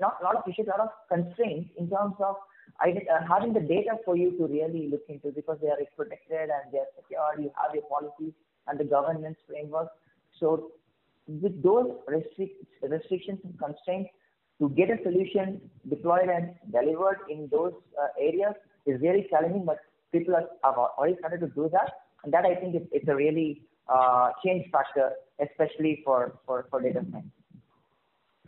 not 0.00 0.16
a 0.20 0.24
lot 0.24 0.36
of 0.36 0.42
issues, 0.48 0.66
a 0.66 0.70
lot 0.70 0.80
of 0.80 0.90
constraints 1.08 1.70
in 1.78 1.88
terms 1.88 2.14
of 2.20 2.36
having 3.28 3.52
the 3.52 3.60
data 3.60 3.96
for 4.04 4.16
you 4.16 4.36
to 4.38 4.46
really 4.46 4.88
look 4.90 5.02
into 5.08 5.30
because 5.30 5.58
they 5.62 5.68
are 5.68 5.78
protected 5.96 6.50
and 6.50 6.72
they 6.72 6.78
are 6.78 6.92
secure. 6.96 7.28
You 7.38 7.52
have 7.62 7.74
your 7.74 7.84
policies 7.84 8.32
and 8.66 8.78
the 8.78 8.84
governance 8.84 9.38
framework. 9.46 9.88
So 10.40 10.72
with 11.26 11.62
those 11.62 11.90
restric- 12.08 12.66
restrictions 12.82 13.40
and 13.44 13.58
constraints, 13.58 14.10
to 14.60 14.68
get 14.70 14.88
a 14.88 15.02
solution 15.02 15.60
deployed 15.88 16.28
and 16.28 16.54
delivered 16.70 17.18
in 17.28 17.48
those 17.50 17.72
uh, 18.00 18.06
areas 18.20 18.54
is 18.86 19.00
really 19.00 19.26
challenging, 19.28 19.64
but 19.64 19.78
people 20.12 20.34
are, 20.34 20.48
have 20.62 20.78
already 20.78 21.16
started 21.18 21.40
to 21.40 21.48
do 21.48 21.68
that. 21.72 21.90
And 22.22 22.32
that 22.32 22.44
I 22.44 22.54
think 22.54 22.76
is, 22.76 23.08
a 23.08 23.14
really 23.14 23.62
uh, 23.62 23.73
change 24.44 24.70
factor, 24.70 25.12
especially 25.40 26.02
for, 26.04 26.38
for, 26.46 26.66
for 26.70 26.80
data 26.80 27.04
science. 27.10 27.26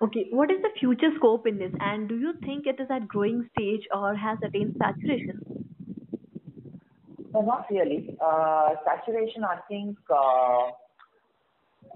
Okay, 0.03 0.27
what 0.31 0.51
is 0.51 0.61
the 0.61 0.69
future 0.79 1.11
scope 1.17 1.47
in 1.47 1.59
this, 1.59 1.73
and 1.81 2.07
do 2.07 2.19
you 2.19 2.35
think 2.45 2.67
it 2.67 2.79
is 2.79 2.89
at 2.91 3.09
growing 3.09 3.49
stage 3.57 3.81
or 3.95 4.15
has 4.15 4.37
attained 4.47 4.77
saturation? 4.79 5.41
No, 7.33 7.41
not 7.41 7.67
really. 7.71 8.15
Uh, 8.23 8.75
saturation, 8.85 9.43
I 9.43 9.59
think, 9.69 9.97
uh, 10.11 10.69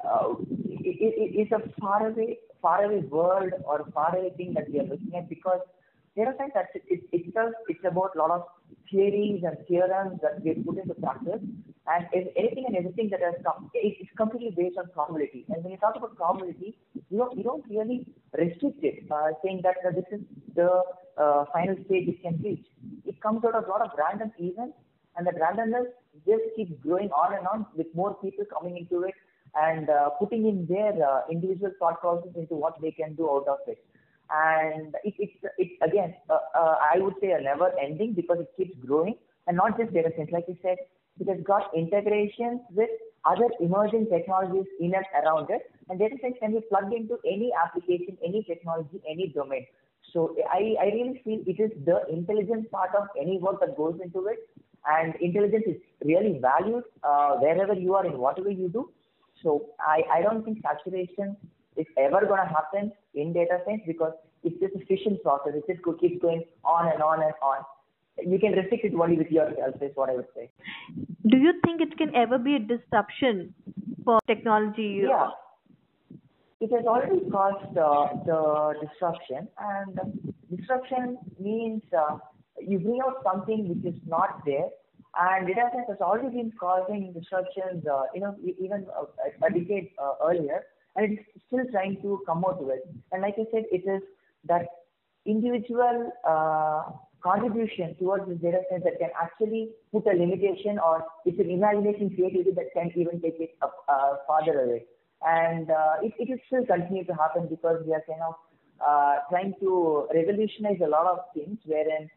uh, 0.03 0.35
it, 0.81 0.97
it, 0.97 1.31
it's 1.41 1.53
a 1.53 1.61
far 1.79 2.07
away 2.07 2.39
faraway 2.63 3.01
world 3.01 3.53
or 3.65 3.87
faraway 3.95 4.31
thing 4.37 4.55
that 4.55 4.71
we 4.71 4.81
are 4.81 4.85
looking 4.85 5.13
at 5.17 5.29
because 5.29 5.61
data 6.17 6.33
science 6.37 6.53
it, 6.75 6.83
it, 6.89 7.01
itself 7.13 7.53
it's 7.69 7.85
about 7.85 8.11
a 8.17 8.19
lot 8.19 8.31
of 8.31 8.43
theories 8.91 9.43
and 9.45 9.57
theorems 9.69 10.19
that 10.23 10.43
we 10.43 10.55
put 10.55 10.79
into 10.79 10.95
practice. 10.95 11.41
And 11.87 12.07
if 12.13 12.29
anything 12.37 12.65
and 12.67 12.77
everything 12.77 13.09
that 13.11 13.21
has 13.21 13.35
come 13.45 13.71
it's 13.75 14.11
completely 14.17 14.53
based 14.57 14.79
on 14.79 14.89
probability. 14.93 15.45
And 15.49 15.63
when 15.63 15.73
you 15.73 15.79
talk 15.79 15.97
about 15.97 16.17
probability 16.17 16.77
you 17.11 17.19
don't 17.19 17.37
you 17.37 17.45
don't 17.45 17.65
really 17.69 18.07
restrict 18.37 18.83
it 18.83 19.05
uh, 19.11 19.31
saying 19.45 19.61
that 19.63 19.77
uh, 19.87 19.93
this 19.95 20.09
is 20.13 20.21
the 20.55 20.83
uh, 21.19 21.45
final 21.53 21.77
stage 21.87 22.09
it 22.09 22.23
can 22.23 22.41
reach. 22.43 22.67
It 23.07 23.21
comes 23.21 23.45
out 23.45 23.55
of 23.55 23.65
a 23.65 23.71
lot 23.71 23.83
of 23.83 23.91
random 23.97 24.33
events 24.39 24.77
and 25.17 25.27
the 25.27 25.33
randomness 25.33 25.87
just 26.27 26.43
keeps 26.57 26.73
growing 26.83 27.11
on 27.11 27.35
and 27.35 27.47
on 27.47 27.67
with 27.77 27.87
more 27.95 28.15
people 28.15 28.45
coming 28.53 28.77
into 28.77 29.05
it 29.05 29.15
and 29.55 29.91
uh, 29.91 30.11
putting 30.11 30.47
in 30.47 30.67
their 30.67 30.93
uh, 30.93 31.23
individual 31.31 31.73
thought 31.79 32.01
process 32.01 32.31
into 32.37 32.55
what 32.55 32.81
they 32.81 32.91
can 32.91 33.15
do 33.15 33.29
out 33.29 33.47
of 33.49 33.59
it. 33.67 33.85
And 34.33 34.95
it, 35.05 35.15
it's, 35.19 35.33
it's 35.59 35.75
again, 35.83 36.15
uh, 36.29 36.39
uh, 36.55 36.77
I 36.95 36.99
would 36.99 37.15
say 37.21 37.33
a 37.33 37.41
never 37.41 37.73
ending 37.79 38.15
because 38.15 38.39
it 38.41 38.51
keeps 38.57 38.79
growing 38.85 39.17
and 39.47 39.57
not 39.57 39.79
just 39.79 39.93
data 39.93 40.11
science. 40.17 40.31
Like 40.33 40.45
you 40.49 40.57
said, 40.63 40.77
it 41.19 41.29
has 41.29 41.39
got 41.45 41.71
integrations 41.77 42.61
with 42.71 42.91
other 43.25 43.49
emerging 43.61 44.07
technologies 44.11 44.67
in 44.81 44.95
and 44.95 45.05
around 45.23 45.51
it. 45.51 45.71
And 45.89 45.99
data 45.99 46.17
science 46.21 46.37
can 46.41 46.53
be 46.53 46.61
plugged 46.69 46.95
into 46.95 47.19
any 47.27 47.53
application, 47.53 48.17
any 48.25 48.45
technology, 48.45 49.03
any 49.09 49.33
domain. 49.35 49.67
So 50.13 50.37
I, 50.51 50.75
I 50.81 50.85
really 50.87 51.21
feel 51.25 51.41
it 51.47 51.61
is 51.61 51.71
the 51.85 52.03
intelligent 52.11 52.71
part 52.71 52.91
of 52.95 53.09
any 53.21 53.39
work 53.39 53.61
that 53.61 53.77
goes 53.77 53.99
into 54.03 54.27
it. 54.27 54.39
And 54.87 55.15
intelligence 55.21 55.65
is 55.67 55.77
really 56.05 56.41
valued 56.41 56.85
uh, 57.03 57.35
wherever 57.37 57.75
you 57.75 57.95
are 57.95 58.07
in 58.07 58.19
whatever 58.19 58.51
you 58.51 58.69
do. 58.69 58.91
So 59.43 59.67
I, 59.79 60.03
I 60.13 60.23
don't 60.23 60.45
think 60.45 60.63
saturation 60.63 61.37
is 61.77 61.87
ever 61.99 62.25
going 62.27 62.41
to 62.41 62.47
happen 62.47 62.93
in 63.15 63.33
data 63.33 63.59
science 63.65 63.83
because 63.87 64.13
it's 64.43 64.59
just 64.61 64.75
a 64.75 64.85
fission 64.87 65.19
process. 65.23 65.53
It 65.55 65.65
just 65.67 66.01
keeps 66.01 66.21
going 66.21 66.45
on 66.65 66.93
and 66.93 67.03
on 67.03 67.23
and 67.23 67.33
on. 67.43 67.65
You 68.19 68.39
can 68.39 68.53
restrict 68.53 68.85
it 68.85 68.93
only 68.95 69.17
with 69.17 69.31
yourself, 69.31 69.75
is 69.81 69.93
what 69.95 70.11
I 70.11 70.15
would 70.15 70.27
say. 70.35 70.51
Do 71.27 71.37
you 71.37 71.55
think 71.65 71.81
it 71.81 71.97
can 71.97 72.15
ever 72.15 72.39
be 72.39 72.57
a 72.57 72.59
disruption 72.59 73.55
for 74.05 74.21
technology? 74.27 75.03
Yeah. 75.05 75.31
It 76.61 76.71
has 76.73 76.85
already 76.85 77.21
caused 77.31 77.79
uh, 77.79 78.09
the 78.27 78.75
disruption, 78.87 79.49
and 79.59 80.35
disruption 80.55 81.17
means 81.39 81.83
uh, 81.97 82.19
you 82.61 82.79
bring 82.79 83.01
out 83.03 83.23
something 83.25 83.67
which 83.69 83.95
is 83.95 83.99
not 84.07 84.43
there 84.45 84.69
and 85.19 85.47
data 85.47 85.69
science 85.73 85.89
has 85.89 86.01
already 86.01 86.29
been 86.29 86.53
causing 86.59 87.13
disruptions, 87.13 87.85
uh, 87.87 88.05
you 88.15 88.21
know, 88.21 88.37
even 88.43 88.87
a, 88.95 89.47
a 89.47 89.51
decade 89.51 89.91
uh, 89.99 90.15
earlier, 90.25 90.65
and 90.97 91.19
it's 91.19 91.45
still 91.47 91.65
trying 91.71 92.01
to 92.03 92.23
come 92.27 92.45
out 92.45 92.63
with. 92.65 92.81
And 93.13 93.23
like 93.23 93.35
I 93.39 93.45
said, 93.53 93.65
it 93.71 93.85
is 93.89 94.03
that 94.47 94.67
individual 95.27 96.13
uh, 96.29 96.83
contribution 97.23 97.95
towards 97.99 98.27
this 98.29 98.39
data 98.39 98.61
science 98.69 98.85
that 98.85 98.99
can 98.99 99.11
actually 99.21 99.71
put 99.93 100.07
a 100.07 100.17
limitation 100.17 100.79
or 100.79 101.05
it's 101.25 101.39
an 101.39 101.51
imagination 101.51 102.11
creativity 102.15 102.53
that 102.53 102.73
can 102.73 102.91
even 102.97 103.21
take 103.21 103.39
it 103.39 103.57
up, 103.63 103.75
uh, 103.89 104.17
farther 104.27 104.65
away. 104.65 104.85
And 105.23 105.71
uh, 105.71 105.97
it, 106.03 106.13
it 106.19 106.29
will 106.31 106.39
still 106.47 106.65
continue 106.65 107.05
to 107.05 107.15
happen 107.15 107.47
because 107.49 107.83
we 107.87 107.93
are 107.93 108.03
kind 108.09 108.23
of 108.27 108.35
uh, 108.81 109.17
trying 109.29 109.55
to 109.61 110.09
revolutionize 110.15 110.81
a 110.83 110.89
lot 110.89 111.07
of 111.07 111.19
things 111.35 111.59
wherein 111.67 112.09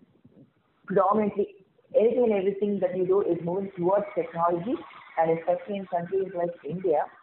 predominantly 0.87 1.47
anything 1.95 2.23
and 2.23 2.33
everything 2.33 2.79
that 2.79 2.95
you 2.97 3.05
do 3.05 3.21
is 3.21 3.37
moving 3.43 3.71
towards 3.77 4.05
technology, 4.15 4.75
and 5.19 5.37
especially 5.37 5.77
in 5.77 5.85
countries 5.87 6.31
like 6.35 6.51
India, 6.63 6.99
it, 6.99 7.01
it, 7.03 7.03
it, 7.03 7.22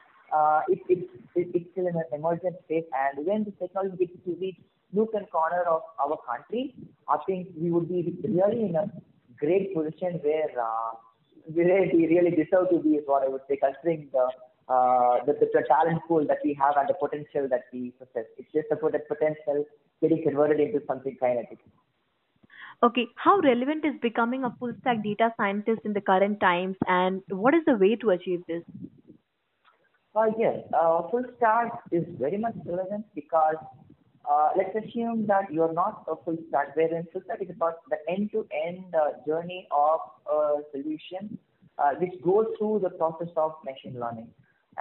it's 0.68 1.70
still 1.72 1.86
in 1.86 1.96
an 1.96 2.04
emergent 2.12 2.56
state. 2.64 2.86
And 2.92 3.26
when 3.26 3.44
the 3.44 3.52
technology 3.52 4.06
gets 4.06 4.24
to 4.24 4.36
reach 4.40 4.56
nook 4.92 5.10
and 5.14 5.30
corner 5.30 5.62
of 5.68 5.82
our 5.98 6.18
country, 6.26 6.74
I 7.08 7.18
think 7.26 7.48
we 7.56 7.70
would 7.70 7.88
be 7.88 8.16
really 8.24 8.64
in 8.64 8.76
a 8.76 8.90
great 9.38 9.74
position 9.74 10.20
where 10.22 10.50
uh, 10.60 10.90
we 11.54 11.64
really, 11.64 12.30
deserve 12.30 12.70
to 12.70 12.78
be, 12.78 12.90
is 12.90 13.04
what 13.06 13.24
I 13.24 13.28
would 13.28 13.42
say, 13.48 13.56
considering 13.56 14.08
the, 14.12 14.28
uh, 14.72 15.24
the, 15.24 15.32
the, 15.32 15.48
the, 15.52 15.62
talent 15.68 16.00
pool 16.06 16.26
that 16.26 16.38
we 16.44 16.54
have 16.54 16.76
and 16.76 16.88
the 16.88 16.94
potential 16.94 17.48
that 17.48 17.64
we 17.72 17.92
possess. 17.98 18.26
It's 18.38 18.52
just 18.52 18.68
about 18.70 18.92
that 18.92 19.08
potential 19.08 19.64
getting 20.00 20.22
converted 20.22 20.60
into 20.60 20.80
something 20.86 21.16
kinetic. 21.18 21.58
Okay, 22.82 23.06
how 23.16 23.38
relevant 23.40 23.84
is 23.84 23.94
becoming 24.00 24.44
a 24.44 24.54
full 24.58 24.72
stack 24.80 25.02
data 25.02 25.34
scientist 25.36 25.80
in 25.84 25.92
the 25.92 26.00
current 26.00 26.40
times, 26.40 26.76
and 26.86 27.20
what 27.28 27.54
is 27.54 27.62
the 27.66 27.76
way 27.76 27.94
to 27.96 28.10
achieve 28.10 28.42
this? 28.48 28.62
Uh, 30.14 30.26
yes, 30.36 30.58
uh, 30.74 31.08
full 31.08 31.22
stack 31.36 31.70
is 31.92 32.04
very 32.18 32.36
much 32.36 32.54
relevant 32.64 33.04
because 33.14 33.54
uh, 34.28 34.48
let's 34.56 34.74
assume 34.84 35.24
that 35.26 35.52
you're 35.52 35.72
not 35.72 36.04
a 36.08 36.14
full 36.24 36.36
stack, 36.48 36.74
wherein 36.74 37.06
full 37.12 37.22
stack 37.24 37.40
is 37.40 37.50
about 37.50 37.76
the 37.90 37.96
end-to-end 38.12 38.92
journey 39.24 39.68
of 39.70 40.00
a 40.30 40.56
solution, 40.72 41.38
which 42.00 42.20
goes 42.24 42.46
through 42.58 42.80
the 42.82 42.90
process 42.90 43.28
of 43.36 43.52
machine 43.64 44.00
learning. 44.00 44.26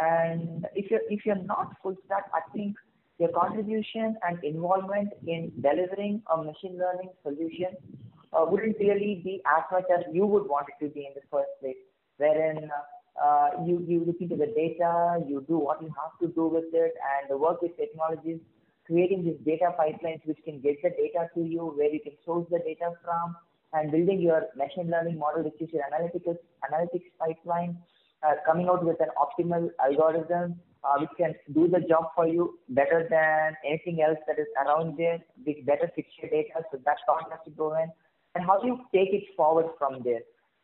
And 0.02 0.66
if 0.74 0.90
you're 0.90 1.02
if 1.10 1.26
you're 1.26 1.44
not 1.44 1.76
full 1.84 1.96
stack, 2.06 2.26
I 2.34 2.42
think 2.52 2.76
your 3.20 3.30
contribution 3.30 4.18
and 4.28 4.44
involvement 4.44 5.10
in 5.28 5.52
delivering 5.62 6.24
a 6.34 6.38
machine 6.38 6.78
learning 6.80 7.10
solution 7.22 7.78
wouldn't 8.34 8.78
really 8.80 9.22
be 9.24 9.42
as 9.46 9.64
much 9.72 9.86
as 9.96 10.06
you 10.12 10.26
would 10.26 10.48
want 10.48 10.68
it 10.70 10.86
to 10.86 10.92
be 10.92 11.02
in 11.02 11.14
the 11.14 11.22
first 11.32 11.50
place, 11.62 11.78
wherein 12.18 12.70
you, 13.66 13.84
you 13.88 14.04
look 14.06 14.18
into 14.20 14.36
the 14.36 14.48
data, 14.48 15.24
you 15.28 15.44
do 15.48 15.58
what 15.58 15.82
you 15.82 15.90
have 15.90 16.18
to 16.22 16.34
do 16.34 16.48
with 16.48 16.74
it, 16.74 16.94
and 17.12 17.40
work 17.40 17.62
with 17.62 17.76
technologies, 17.78 18.40
creating 18.86 19.24
these 19.24 19.40
data 19.46 19.74
pipelines 19.80 20.26
which 20.26 20.40
can 20.46 20.60
get 20.62 20.82
the 20.82 20.90
data 20.90 21.28
to 21.36 21.42
you, 21.42 21.74
where 21.76 21.92
you 21.92 22.00
can 22.00 22.14
source 22.26 22.48
the 22.50 22.60
data 22.60 22.92
from, 23.04 23.36
and 23.74 23.92
building 23.92 24.22
your 24.22 24.48
machine 24.56 24.90
learning 24.90 25.18
model, 25.18 25.44
which 25.44 25.60
is 25.60 25.70
your 25.72 25.84
analytics, 25.92 26.38
analytics 26.66 27.10
pipeline, 27.20 27.78
uh, 28.24 28.34
coming 28.46 28.68
out 28.68 28.84
with 28.84 29.00
an 29.00 29.10
optimal 29.18 29.70
algorithm 29.84 30.60
uh, 30.84 30.96
which 31.00 31.10
can 31.18 31.36
do 31.54 31.68
the 31.68 31.80
job 31.88 32.06
for 32.16 32.28
you 32.28 32.58
better 32.70 33.08
than 33.10 33.56
anything 33.66 34.02
else 34.02 34.18
that 34.28 34.40
is 34.40 34.48
around 34.66 34.98
there 34.98 35.20
with 35.46 35.66
better 35.66 35.92
fixture 35.96 36.28
data. 36.30 36.64
So 36.72 36.80
that 36.86 36.98
part 37.08 37.26
has 37.30 37.40
to 37.46 37.52
go 37.52 37.76
in. 37.76 37.92
And 38.36 38.46
how 38.46 38.60
do 38.62 38.68
you 38.68 38.78
take 38.94 39.14
it 39.14 39.24
forward 39.36 39.68
from 39.78 40.04
there? 40.04 40.22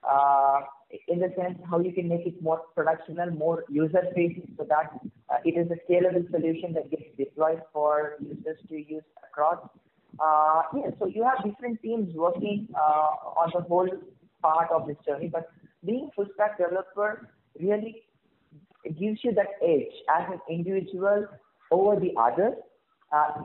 Uh, 0.07 0.61
in 1.07 1.19
the 1.19 1.33
sense 1.35 1.57
how 1.69 1.79
you 1.79 1.91
can 1.91 2.07
make 2.07 2.25
it 2.25 2.41
more 2.41 2.61
productional, 2.75 3.31
more 3.31 3.63
user 3.69 4.03
facing 4.13 4.47
so 4.57 4.65
that 4.69 4.91
uh, 5.29 5.37
it 5.43 5.57
is 5.57 5.67
a 5.71 5.91
scalable 5.91 6.29
solution 6.31 6.73
that 6.73 6.89
gets 6.91 7.03
deployed 7.17 7.61
for 7.73 8.15
users 8.21 8.57
to 8.69 8.75
use 8.75 9.03
across. 9.27 9.59
Uh, 10.19 10.61
yeah, 10.75 10.91
so 10.99 11.07
you 11.07 11.23
have 11.23 11.43
different 11.43 11.81
teams 11.81 12.13
working 12.15 12.67
on 12.75 13.51
the 13.53 13.61
whole 13.61 13.89
part 14.41 14.69
of 14.71 14.87
this 14.87 14.95
journey, 15.05 15.27
but 15.27 15.49
being 15.85 16.09
full 16.15 16.27
stack 16.35 16.57
developer 16.57 17.29
really 17.59 18.03
gives 18.99 19.19
you 19.23 19.33
that 19.33 19.47
edge 19.63 19.95
as 20.15 20.23
an 20.31 20.39
individual 20.49 21.25
over 21.71 21.99
the 21.99 22.13
others 22.17 22.53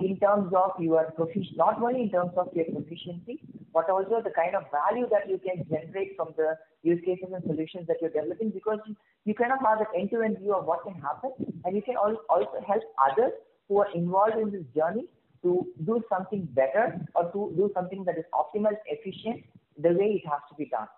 in 0.01 0.19
terms 0.19 0.53
of 0.57 0.73
your 0.81 1.11
proficiency, 1.13 1.55
not 1.57 1.81
only 1.83 2.03
in 2.03 2.11
terms 2.11 2.33
of 2.37 2.49
your 2.55 2.65
proficiency, 2.67 3.41
but 3.73 3.89
also 3.89 4.21
the 4.23 4.31
kind 4.31 4.55
of 4.55 4.65
value 4.71 5.07
that 5.11 5.29
you 5.29 5.39
can 5.39 5.65
generate 5.71 6.17
from 6.17 6.35
the 6.37 6.57
use 6.83 7.01
cases 7.05 7.29
and 7.33 7.43
solutions 7.45 7.87
that 7.87 7.97
you're 8.01 8.11
developing 8.11 8.51
because 8.51 8.79
you, 8.87 8.97
you 9.25 9.35
kind 9.35 9.53
of 9.53 9.59
have 9.61 9.81
an 9.81 9.87
end-to-end 9.97 10.39
view 10.39 10.55
of 10.55 10.65
what 10.65 10.83
can 10.83 10.95
happen 10.95 11.31
and 11.65 11.77
you 11.77 11.83
can 11.83 11.97
also 11.97 12.19
help 12.67 12.83
others 13.11 13.33
who 13.69 13.79
are 13.79 13.93
involved 13.95 14.37
in 14.41 14.51
this 14.51 14.65
journey 14.75 15.07
to 15.43 15.67
do 15.87 16.03
something 16.09 16.49
better 16.53 16.99
or 17.15 17.31
to 17.33 17.55
do 17.57 17.71
something 17.75 18.05
that 18.05 18.19
is 18.19 18.25
optimal, 18.35 18.73
efficient, 18.87 19.45
the 19.81 19.91
way 19.91 20.21
it 20.23 20.29
has 20.29 20.41
to 20.49 20.55
be 20.57 20.67
done. 20.67 20.89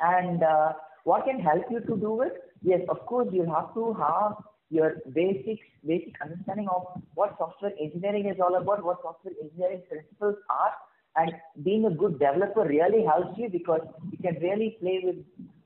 And 0.00 0.42
uh, 0.42 0.72
what 1.04 1.24
can 1.24 1.40
help 1.40 1.64
you 1.70 1.80
to 1.80 1.96
do 1.96 2.22
it? 2.22 2.32
Yes, 2.62 2.80
of 2.88 3.04
course, 3.06 3.28
you 3.32 3.44
have 3.46 3.74
to 3.74 3.94
have 3.94 4.32
your 4.70 4.96
basic 5.12 5.58
basic 5.86 6.14
understanding 6.22 6.68
of 6.68 6.82
what 7.14 7.36
software 7.38 7.72
engineering 7.80 8.26
is 8.26 8.38
all 8.40 8.56
about, 8.56 8.84
what 8.84 8.98
software 9.02 9.34
engineering 9.42 9.82
principles 9.88 10.36
are, 10.50 10.72
and 11.16 11.32
being 11.62 11.86
a 11.86 11.90
good 11.90 12.18
developer 12.18 12.64
really 12.64 13.04
helps 13.04 13.38
you 13.38 13.48
because 13.48 13.80
you 14.10 14.18
can 14.18 14.36
really 14.42 14.76
play 14.80 15.00
with 15.04 15.16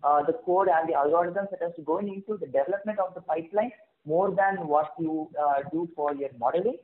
uh, 0.04 0.22
the 0.24 0.34
code 0.44 0.68
and 0.68 0.88
the 0.88 0.94
algorithms 0.94 1.50
that 1.50 1.60
has 1.62 1.72
to 1.76 1.82
go 1.82 1.98
into 1.98 2.36
the 2.40 2.46
development 2.46 2.98
of 2.98 3.14
the 3.14 3.20
pipeline 3.22 3.72
more 4.04 4.30
than 4.30 4.66
what 4.66 4.92
you 4.98 5.28
uh, 5.40 5.68
do 5.72 5.88
for 5.94 6.14
your 6.14 6.30
modeling. 6.38 6.76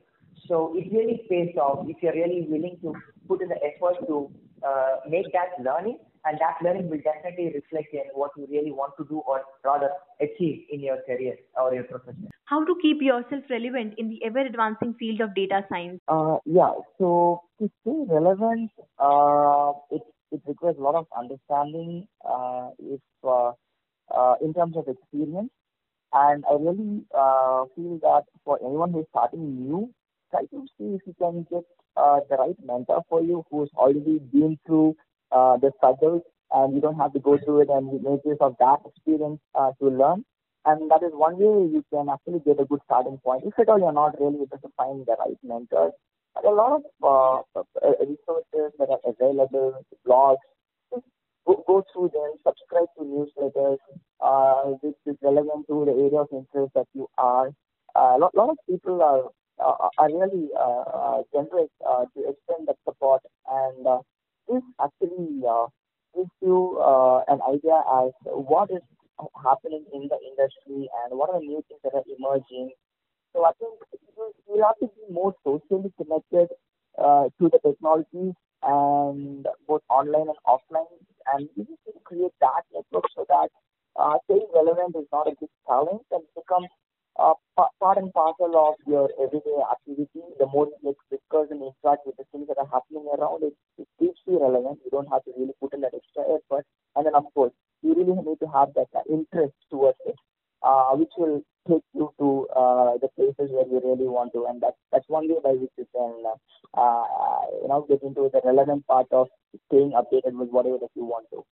So 0.47 0.73
it 0.75 0.91
really 0.91 1.25
pays 1.29 1.55
off 1.57 1.85
if 1.87 1.97
you're 2.01 2.13
really 2.13 2.45
willing 2.47 2.77
to 2.81 2.93
put 3.27 3.41
in 3.41 3.49
the 3.49 3.59
effort 3.63 4.05
to 4.07 4.29
uh, 4.65 4.97
make 5.09 5.25
that 5.33 5.63
learning 5.63 5.99
and 6.27 6.37
that 6.39 6.57
learning 6.61 6.89
will 6.89 6.99
definitely 6.99 7.51
reflect 7.55 7.93
in 7.93 8.03
what 8.13 8.31
you 8.37 8.47
really 8.49 8.71
want 8.71 8.93
to 8.97 9.05
do 9.05 9.19
or 9.19 9.41
rather 9.63 9.89
achieve 10.19 10.65
in 10.69 10.81
your 10.81 10.97
career 11.05 11.35
or 11.59 11.73
your 11.73 11.83
profession. 11.83 12.29
How 12.45 12.65
to 12.65 12.75
keep 12.81 13.01
yourself 13.01 13.43
relevant 13.49 13.93
in 13.97 14.09
the 14.09 14.23
ever 14.25 14.39
advancing 14.39 14.93
field 14.99 15.21
of 15.21 15.35
data 15.35 15.65
science? 15.69 16.01
Uh, 16.07 16.37
yeah, 16.45 16.71
so 16.97 17.41
to 17.59 17.69
stay 17.81 17.97
relevant, 18.07 18.71
uh, 18.99 19.73
it, 19.91 20.01
it 20.31 20.41
requires 20.45 20.75
a 20.77 20.81
lot 20.81 20.95
of 20.95 21.07
understanding 21.17 22.07
uh, 22.27 22.69
if 22.79 23.01
uh, 23.23 23.51
uh, 24.13 24.35
in 24.41 24.53
terms 24.53 24.75
of 24.75 24.87
experience. 24.87 25.51
And 26.13 26.43
I 26.49 26.53
really 26.53 27.03
uh, 27.13 27.65
feel 27.75 27.99
that 28.01 28.23
for 28.45 28.57
anyone 28.61 28.93
who's 28.93 29.05
starting 29.09 29.67
new, 29.67 29.93
try 30.31 30.41
to 30.41 30.65
see 30.77 30.95
if 30.95 31.01
you 31.05 31.15
can 31.19 31.45
get 31.51 31.63
the 31.95 32.37
right 32.37 32.55
mentor 32.63 33.01
for 33.09 33.21
you 33.21 33.43
who's 33.49 33.69
already 33.75 34.19
been 34.31 34.57
through 34.65 34.95
uh, 35.31 35.57
the 35.57 35.71
struggles 35.77 36.21
and 36.51 36.73
you 36.73 36.81
don't 36.81 36.97
have 36.97 37.13
to 37.13 37.19
go 37.19 37.37
through 37.37 37.61
it 37.61 37.69
and 37.69 37.91
you 37.91 37.99
make 38.03 38.21
use 38.25 38.37
of 38.39 38.55
that 38.59 38.79
experience 38.85 39.39
uh, 39.55 39.71
to 39.81 39.89
learn. 39.89 40.23
And 40.65 40.91
that 40.91 41.03
is 41.03 41.11
one 41.13 41.37
way 41.37 41.69
you 41.71 41.83
can 41.91 42.09
actually 42.09 42.39
get 42.39 42.59
a 42.59 42.65
good 42.65 42.81
starting 42.85 43.17
point. 43.23 43.43
If 43.45 43.57
at 43.59 43.69
all 43.69 43.79
you're 43.79 43.93
not 43.93 44.19
really 44.19 44.41
able 44.41 44.57
to 44.57 44.69
find 44.75 45.05
the 45.05 45.15
right 45.19 45.37
mentors, 45.43 45.93
there 46.41 46.51
are 46.51 46.53
a 46.53 46.55
lot 46.55 46.81
of 46.81 46.83
uh, 47.55 47.59
uh, 47.85 47.91
resources 48.01 48.73
that 48.79 48.89
are 48.89 48.99
available, 49.05 49.85
blogs. 50.05 50.37
Go, 51.47 51.63
go 51.65 51.83
through 51.93 52.11
them, 52.13 52.33
subscribe 52.45 52.87
to 52.97 53.05
newsletters 53.05 53.77
uh, 54.19 54.63
which 54.81 54.95
is 55.05 55.15
relevant 55.21 55.65
to 55.67 55.85
the 55.85 55.91
area 55.91 56.19
of 56.19 56.27
interest 56.31 56.73
that 56.75 56.87
you 56.93 57.07
are. 57.17 57.47
A 57.95 57.99
uh, 57.99 58.17
lot, 58.19 58.35
lot 58.35 58.49
of 58.49 58.57
people 58.69 59.01
are 59.01 59.23
are 59.59 60.07
really 60.07 60.49
uh, 60.55 60.83
uh, 60.93 61.21
generous 61.33 61.69
uh, 61.87 62.05
to 62.13 62.29
extend 62.29 62.67
that 62.67 62.75
support 62.85 63.21
and 63.49 63.87
uh, 64.49 64.53
this 64.53 64.63
actually 64.81 65.41
uh, 65.47 65.67
gives 66.15 66.31
you 66.41 66.79
uh, 66.79 67.21
an 67.27 67.39
idea 67.49 67.81
as 68.03 68.11
what 68.25 68.69
is 68.71 68.81
happening 69.43 69.85
in 69.93 70.07
the 70.09 70.19
industry 70.29 70.89
and 71.03 71.17
what 71.17 71.29
are 71.29 71.39
the 71.39 71.45
new 71.45 71.63
things 71.67 71.81
that 71.83 71.93
are 71.93 72.03
emerging. 72.17 72.71
So 73.33 73.45
I 73.45 73.51
think 73.59 73.73
you 74.49 74.63
have 74.65 74.77
to 74.79 74.87
be 74.87 75.13
more 75.13 75.33
socially 75.43 75.91
connected 75.97 76.49
uh, 76.97 77.25
to 77.39 77.49
the 77.49 77.59
technology 77.65 78.33
and 78.63 79.45
both 79.67 79.81
online 79.89 80.27
and 80.29 80.39
offline, 80.47 80.89
and 81.33 81.49
you 81.55 81.63
need 81.69 81.79
to 81.85 81.93
create 82.03 82.33
that 82.41 82.63
network 82.73 83.05
so 83.15 83.25
that 83.29 83.49
uh, 83.99 84.17
staying 84.25 84.47
relevant 84.53 84.95
is 84.95 85.05
not 85.11 85.27
a 85.27 85.35
big 85.39 85.49
challenge 85.67 86.03
and 86.11 86.23
becomes 86.35 86.67
uh, 87.19 87.33
part 87.79 87.97
and 87.97 88.13
parcel 88.13 88.53
of 88.57 88.75
your 88.87 89.09
everyday 89.21 89.57
activity. 89.71 90.21
The 90.39 90.47
more 90.47 90.67
you 90.83 90.95
discuss 91.11 91.47
and 91.51 91.61
interact 91.61 92.05
with 92.05 92.17
the 92.17 92.25
things 92.31 92.47
that 92.47 92.57
are 92.57 92.69
happening 92.71 93.07
around, 93.17 93.43
it, 93.43 93.53
you 94.83 94.91
don't 94.91 95.07
have 95.11 95.23
to 95.25 95.31
really 95.37 95.53
put 95.61 95.73
in 95.73 95.81
that 95.81 95.93
extra 95.93 96.23
effort. 96.23 96.65
And 96.95 97.05
then, 97.05 97.15
of 97.15 97.25
course, 97.33 97.53
you 97.81 97.93
really 97.93 98.15
need 98.15 98.39
to 98.39 98.47
have 98.53 98.73
that 98.75 98.87
uh, 98.95 99.05
interest 99.09 99.53
towards 99.69 99.97
it, 100.05 100.15
uh, 100.63 100.91
which 100.95 101.11
will 101.17 101.41
take 101.67 101.83
you 101.93 102.11
to 102.19 102.47
uh, 102.55 102.97
the 103.01 103.09
places 103.15 103.51
where 103.51 103.67
you 103.67 103.81
really 103.83 104.07
want 104.07 104.33
to. 104.33 104.45
And 104.45 104.61
that's 104.61 104.77
that's 104.91 105.07
one 105.07 105.27
way 105.29 105.39
by 105.43 105.51
which 105.51 105.71
you 105.77 105.87
can, 105.93 106.23
uh, 106.25 106.79
uh, 106.79 107.41
you 107.61 107.67
know, 107.67 107.85
get 107.87 108.01
into 108.03 108.29
the 108.33 108.41
relevant 108.43 108.85
part 108.87 109.07
of 109.11 109.27
staying 109.67 109.91
updated 109.91 110.33
with 110.37 110.49
whatever 110.49 110.77
that 110.79 110.91
you 110.95 111.05
want 111.05 111.27
to. 111.33 111.43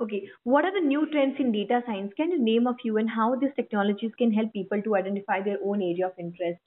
Okay, 0.00 0.28
what 0.42 0.64
are 0.64 0.72
the 0.72 0.86
new 0.86 1.06
trends 1.10 1.36
in 1.38 1.52
data 1.52 1.80
science? 1.86 2.12
Can 2.16 2.32
you 2.32 2.42
name 2.42 2.66
a 2.66 2.74
few 2.74 2.96
and 2.96 3.08
how 3.08 3.36
these 3.36 3.54
technologies 3.54 4.10
can 4.18 4.32
help 4.32 4.52
people 4.52 4.82
to 4.82 4.96
identify 4.96 5.42
their 5.42 5.58
own 5.62 5.82
area 5.82 6.06
of 6.06 6.12
interest? 6.18 6.58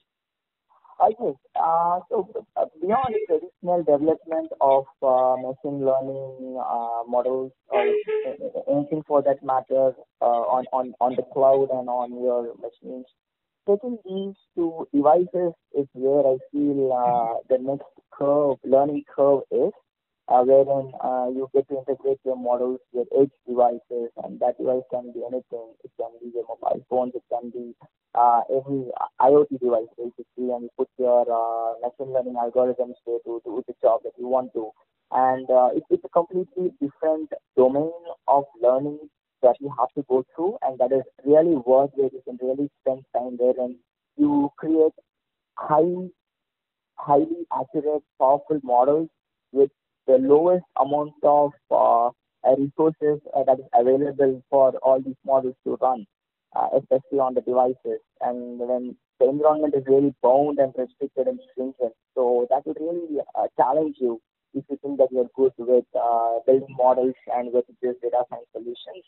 Think 1.00 1.38
uh, 1.56 2.00
so. 2.10 2.30
Uh, 2.56 2.66
beyond 2.82 3.16
traditional 3.28 3.84
development 3.84 4.50
of 4.62 4.86
uh, 5.04 5.36
machine 5.38 5.86
learning 5.86 6.58
uh, 6.60 7.04
models 7.08 7.52
or 7.68 7.82
anything 8.72 9.04
for 9.08 9.22
that 9.22 9.44
matter 9.44 9.92
uh, 10.22 10.44
on 10.56 10.66
on 10.72 10.94
on 11.02 11.16
the 11.16 11.24
cloud 11.34 11.68
and 11.72 11.90
on 11.90 12.12
your 12.24 12.54
machines, 12.64 13.06
taking 13.68 13.98
these 14.06 14.36
to 14.56 14.88
devices 14.94 15.54
is 15.78 15.88
where 15.94 16.26
I 16.26 16.38
feel 16.52 16.94
uh, 16.94 17.40
the 17.50 17.62
next 17.62 17.92
curve, 18.12 18.58
learning 18.64 19.04
curve 19.14 19.42
is 19.52 19.72
wherein 20.28 20.92
you 21.36 21.50
get 21.54 21.68
to 21.70 21.78
integrate 21.78 22.20
your 22.26 22.38
models 22.38 22.80
with 22.94 23.08
edge 23.20 23.32
devices, 23.48 24.10
and 24.24 24.40
that 24.40 24.58
device 24.58 24.84
can 24.92 25.12
be 25.12 25.22
anything. 25.28 25.76
It 25.84 25.92
can 26.00 26.12
be 26.22 26.32
your 26.34 26.46
mobile 26.48 26.86
phones, 26.90 27.14
it 27.16 27.24
can 27.30 27.50
be 27.50 27.76
uh, 28.18 28.42
any 28.50 28.90
IoT 29.22 29.60
device 29.60 29.92
basically, 29.98 30.50
and 30.54 30.64
you 30.64 30.70
put 30.78 30.90
your 30.98 31.22
uh, 31.22 31.74
machine 31.82 32.14
learning 32.14 32.36
algorithms 32.36 32.96
there 33.06 33.20
to 33.26 33.42
do 33.46 33.64
the 33.68 33.74
job 33.82 34.02
that 34.04 34.14
you 34.18 34.28
want 34.28 34.54
to. 34.54 34.72
And 35.12 35.50
uh, 35.50 35.70
it, 35.76 35.84
it's 35.90 36.04
a 36.06 36.10
completely 36.10 36.72
different 36.82 37.30
domain 37.56 37.92
of 38.28 38.46
learning 38.62 39.00
that 39.42 39.56
you 39.60 39.72
have 39.78 39.90
to 39.96 40.04
go 40.10 40.26
through, 40.36 40.58
and 40.64 40.80
that 40.80 40.92
is 40.92 41.04
really 41.26 41.56
worth 41.56 41.92
where 41.96 42.10
you 42.12 42.22
can 42.26 42.38
really 42.42 42.70
spend 42.82 43.04
time 43.16 43.38
there 43.40 43.54
and 43.58 43.76
you 44.18 44.50
create 44.58 44.94
high, 45.58 46.10
highly 46.98 47.46
accurate, 47.54 48.04
powerful 48.20 48.60
models 48.64 49.10
with 49.52 49.70
the 50.08 50.18
lowest 50.18 50.66
amount 50.80 51.14
of 51.24 51.52
uh, 51.72 52.10
resources 52.58 53.20
uh, 53.36 53.44
that 53.44 53.60
is 53.60 53.66
available 53.74 54.44
for 54.50 54.76
all 54.84 55.02
these 55.02 55.16
models 55.26 55.56
to 55.64 55.78
run, 55.82 56.06
uh, 56.56 56.70
especially 56.78 57.20
on 57.20 57.34
the 57.34 57.42
devices. 57.42 58.02
And 58.22 58.60
when 58.60 58.96
the 59.20 59.30
environment 59.30 59.76
is 59.76 59.84
really 59.88 60.14
bound 60.22 60.60
and 60.60 60.74
restricted 60.78 61.28
and 61.28 61.40
stringent, 61.52 61.94
so 62.16 62.48
that 62.50 62.66
would 62.66 62.78
really 62.80 63.20
uh, 63.36 63.48
challenge 63.58 63.98
you 64.00 64.22
if 64.54 64.64
you 64.70 64.80
think 64.82 64.98
that 64.98 65.12
you're 65.12 65.30
good 65.36 65.52
with 65.58 65.86
uh, 65.94 66.40
building 66.46 66.76
models 66.78 67.16
and 67.36 67.52
with 67.54 67.66
this 67.82 67.96
data 68.02 68.24
science 68.30 68.48
solutions. 68.54 69.04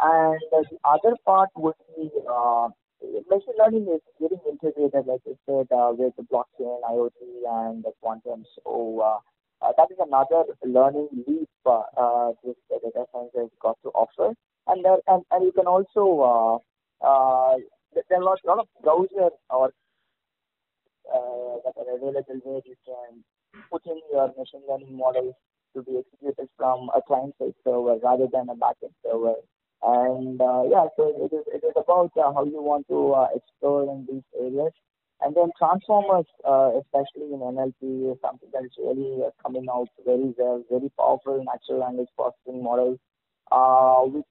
And 0.00 0.40
the 0.50 0.64
other 0.84 1.14
part 1.24 1.50
would 1.56 1.74
be 1.96 2.10
uh, 2.28 2.68
machine 3.30 3.54
learning 3.58 3.86
is 3.94 4.00
getting 4.20 4.40
integrated, 4.48 5.06
like 5.06 5.20
I 5.26 5.34
said, 5.46 5.68
uh, 5.70 5.92
with 5.96 6.14
the 6.16 6.24
blockchain, 6.24 6.80
IoT, 6.82 7.20
and 7.46 7.84
the 7.84 7.92
quantum. 8.00 8.44
So 8.56 9.00
uh, 9.00 9.18
uh, 9.64 9.72
that 9.76 9.88
is 9.90 9.98
another 10.00 10.44
learning 10.64 11.08
leap 11.26 11.48
uh, 11.66 11.82
uh, 11.96 12.32
this 12.44 12.56
data 12.70 13.04
science 13.12 13.30
has 13.36 13.48
got 13.60 13.78
to 13.84 13.90
offer. 13.90 14.34
And 14.66 14.84
there, 14.84 14.98
and, 15.06 15.22
and 15.30 15.44
you 15.44 15.52
can 15.52 15.66
also 15.66 16.62
uh, 17.02 17.56
there 17.94 18.18
are 18.18 18.22
a 18.22 18.24
lot, 18.24 18.58
of 18.58 18.68
browsers 18.84 19.30
or 19.50 19.72
uh, 21.12 21.56
that 21.64 21.74
are 21.76 21.96
available 21.96 22.40
where 22.44 22.62
you 22.64 22.76
can 22.84 23.24
put 23.70 23.84
in 23.86 24.00
your 24.12 24.28
machine 24.38 24.62
learning 24.68 24.96
models 24.96 25.34
to 25.74 25.82
be 25.82 25.98
executed 25.98 26.48
from 26.56 26.90
a 26.94 27.00
client-side 27.02 27.54
server 27.64 27.96
rather 28.02 28.26
than 28.32 28.48
a 28.48 28.54
backend 28.54 28.94
server. 29.04 29.34
And 29.82 30.40
uh, 30.40 30.64
yeah, 30.68 30.86
so 30.96 31.08
it 31.24 31.34
is 31.34 31.44
it 31.48 31.64
is 31.64 31.72
about 31.76 32.12
uh, 32.16 32.32
how 32.34 32.44
you 32.44 32.60
want 32.60 32.86
to 32.88 33.12
uh, 33.12 33.28
explore 33.34 33.84
in 33.84 34.06
these 34.10 34.26
areas. 34.38 34.72
And 35.22 35.34
then 35.34 35.50
transformers, 35.58 36.26
uh, 36.48 36.72
especially 36.80 37.32
in 37.32 37.40
NLP, 37.40 38.12
is 38.12 38.18
something 38.22 38.48
that 38.52 38.64
is 38.64 38.72
really 38.78 39.24
uh, 39.24 39.30
coming 39.42 39.66
out 39.72 39.88
very 40.04 40.34
well, 40.36 40.64
very 40.70 40.90
powerful 40.98 41.44
natural 41.44 41.80
language 41.80 42.08
processing 42.16 42.62
models. 42.62 42.98
Uh, 43.50 44.02
which 44.06 44.30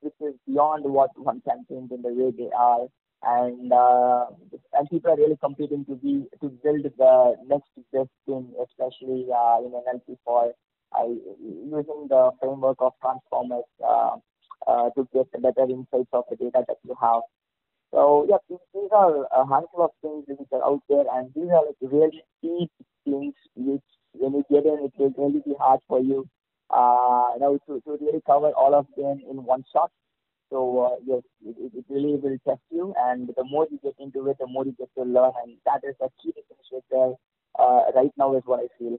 which 0.00 0.14
is 0.20 0.34
beyond 0.46 0.84
what 0.84 1.10
one 1.16 1.40
can 1.46 1.64
think 1.66 1.90
in 1.90 2.02
the 2.02 2.08
way 2.08 2.32
they 2.36 2.50
are. 2.56 2.86
And 3.22 3.72
uh, 3.72 4.26
and 4.74 4.88
people 4.90 5.10
are 5.10 5.16
really 5.16 5.38
competing 5.42 5.84
to 5.86 5.96
be 5.96 6.24
to 6.40 6.48
build 6.62 6.84
the 6.84 7.34
next 7.46 7.70
best 7.92 8.10
thing, 8.26 8.54
especially 8.62 9.26
uh, 9.34 9.58
in 9.58 9.72
NLP 9.72 10.16
for 10.24 10.52
uh, 10.96 11.04
using 11.04 12.06
the 12.08 12.30
framework 12.40 12.76
of 12.78 12.92
transformers 13.02 13.64
uh, 13.84 14.16
uh, 14.68 14.90
to 14.90 15.08
get 15.12 15.30
better 15.42 15.68
insights 15.68 16.10
of 16.12 16.24
the 16.30 16.36
data 16.36 16.64
that 16.68 16.78
you 16.84 16.94
have. 17.00 17.22
So 17.92 18.26
yeah, 18.28 18.36
these, 18.48 18.88
are 18.92 19.24
a 19.34 19.46
handful 19.46 19.84
of 19.84 19.90
things 20.00 20.24
which 20.28 20.48
are 20.52 20.64
out 20.64 20.82
there, 20.88 21.04
and 21.14 21.32
these 21.34 21.50
are 21.50 21.64
like 21.66 21.76
really 21.80 22.22
deep 22.42 22.70
things 23.04 23.34
which 23.56 23.82
when 24.12 24.34
you 24.34 24.44
get 24.50 24.64
in, 24.64 24.84
it 24.84 24.92
will 24.96 25.12
really 25.16 25.42
be 25.44 25.54
hard 25.58 25.80
for 25.88 26.00
you 26.00 26.28
uh, 26.70 27.30
you 27.34 27.40
know, 27.40 27.58
to, 27.66 27.80
to 27.80 28.04
really 28.04 28.20
cover 28.26 28.50
all 28.52 28.74
of 28.74 28.86
them 28.96 29.22
in 29.30 29.44
one 29.44 29.64
shot. 29.72 29.90
So 30.50 30.80
uh, 30.80 30.96
yes, 31.04 31.22
it, 31.44 31.72
it 31.74 31.84
really 31.88 32.16
will 32.16 32.38
test 32.46 32.62
you, 32.70 32.94
and 32.96 33.28
the 33.28 33.44
more 33.44 33.66
you 33.70 33.78
get 33.82 33.94
into 33.98 34.28
it, 34.30 34.38
the 34.40 34.46
more 34.46 34.64
you 34.64 34.74
get 34.78 34.88
to 34.96 35.04
learn, 35.04 35.32
and 35.44 35.56
that 35.66 35.82
is 35.86 35.94
a 36.00 36.08
key 36.22 36.32
differentiator 36.32 37.16
uh, 37.58 37.82
right 37.94 38.12
now 38.16 38.34
is 38.34 38.42
what 38.46 38.60
I 38.60 38.68
feel. 38.78 38.98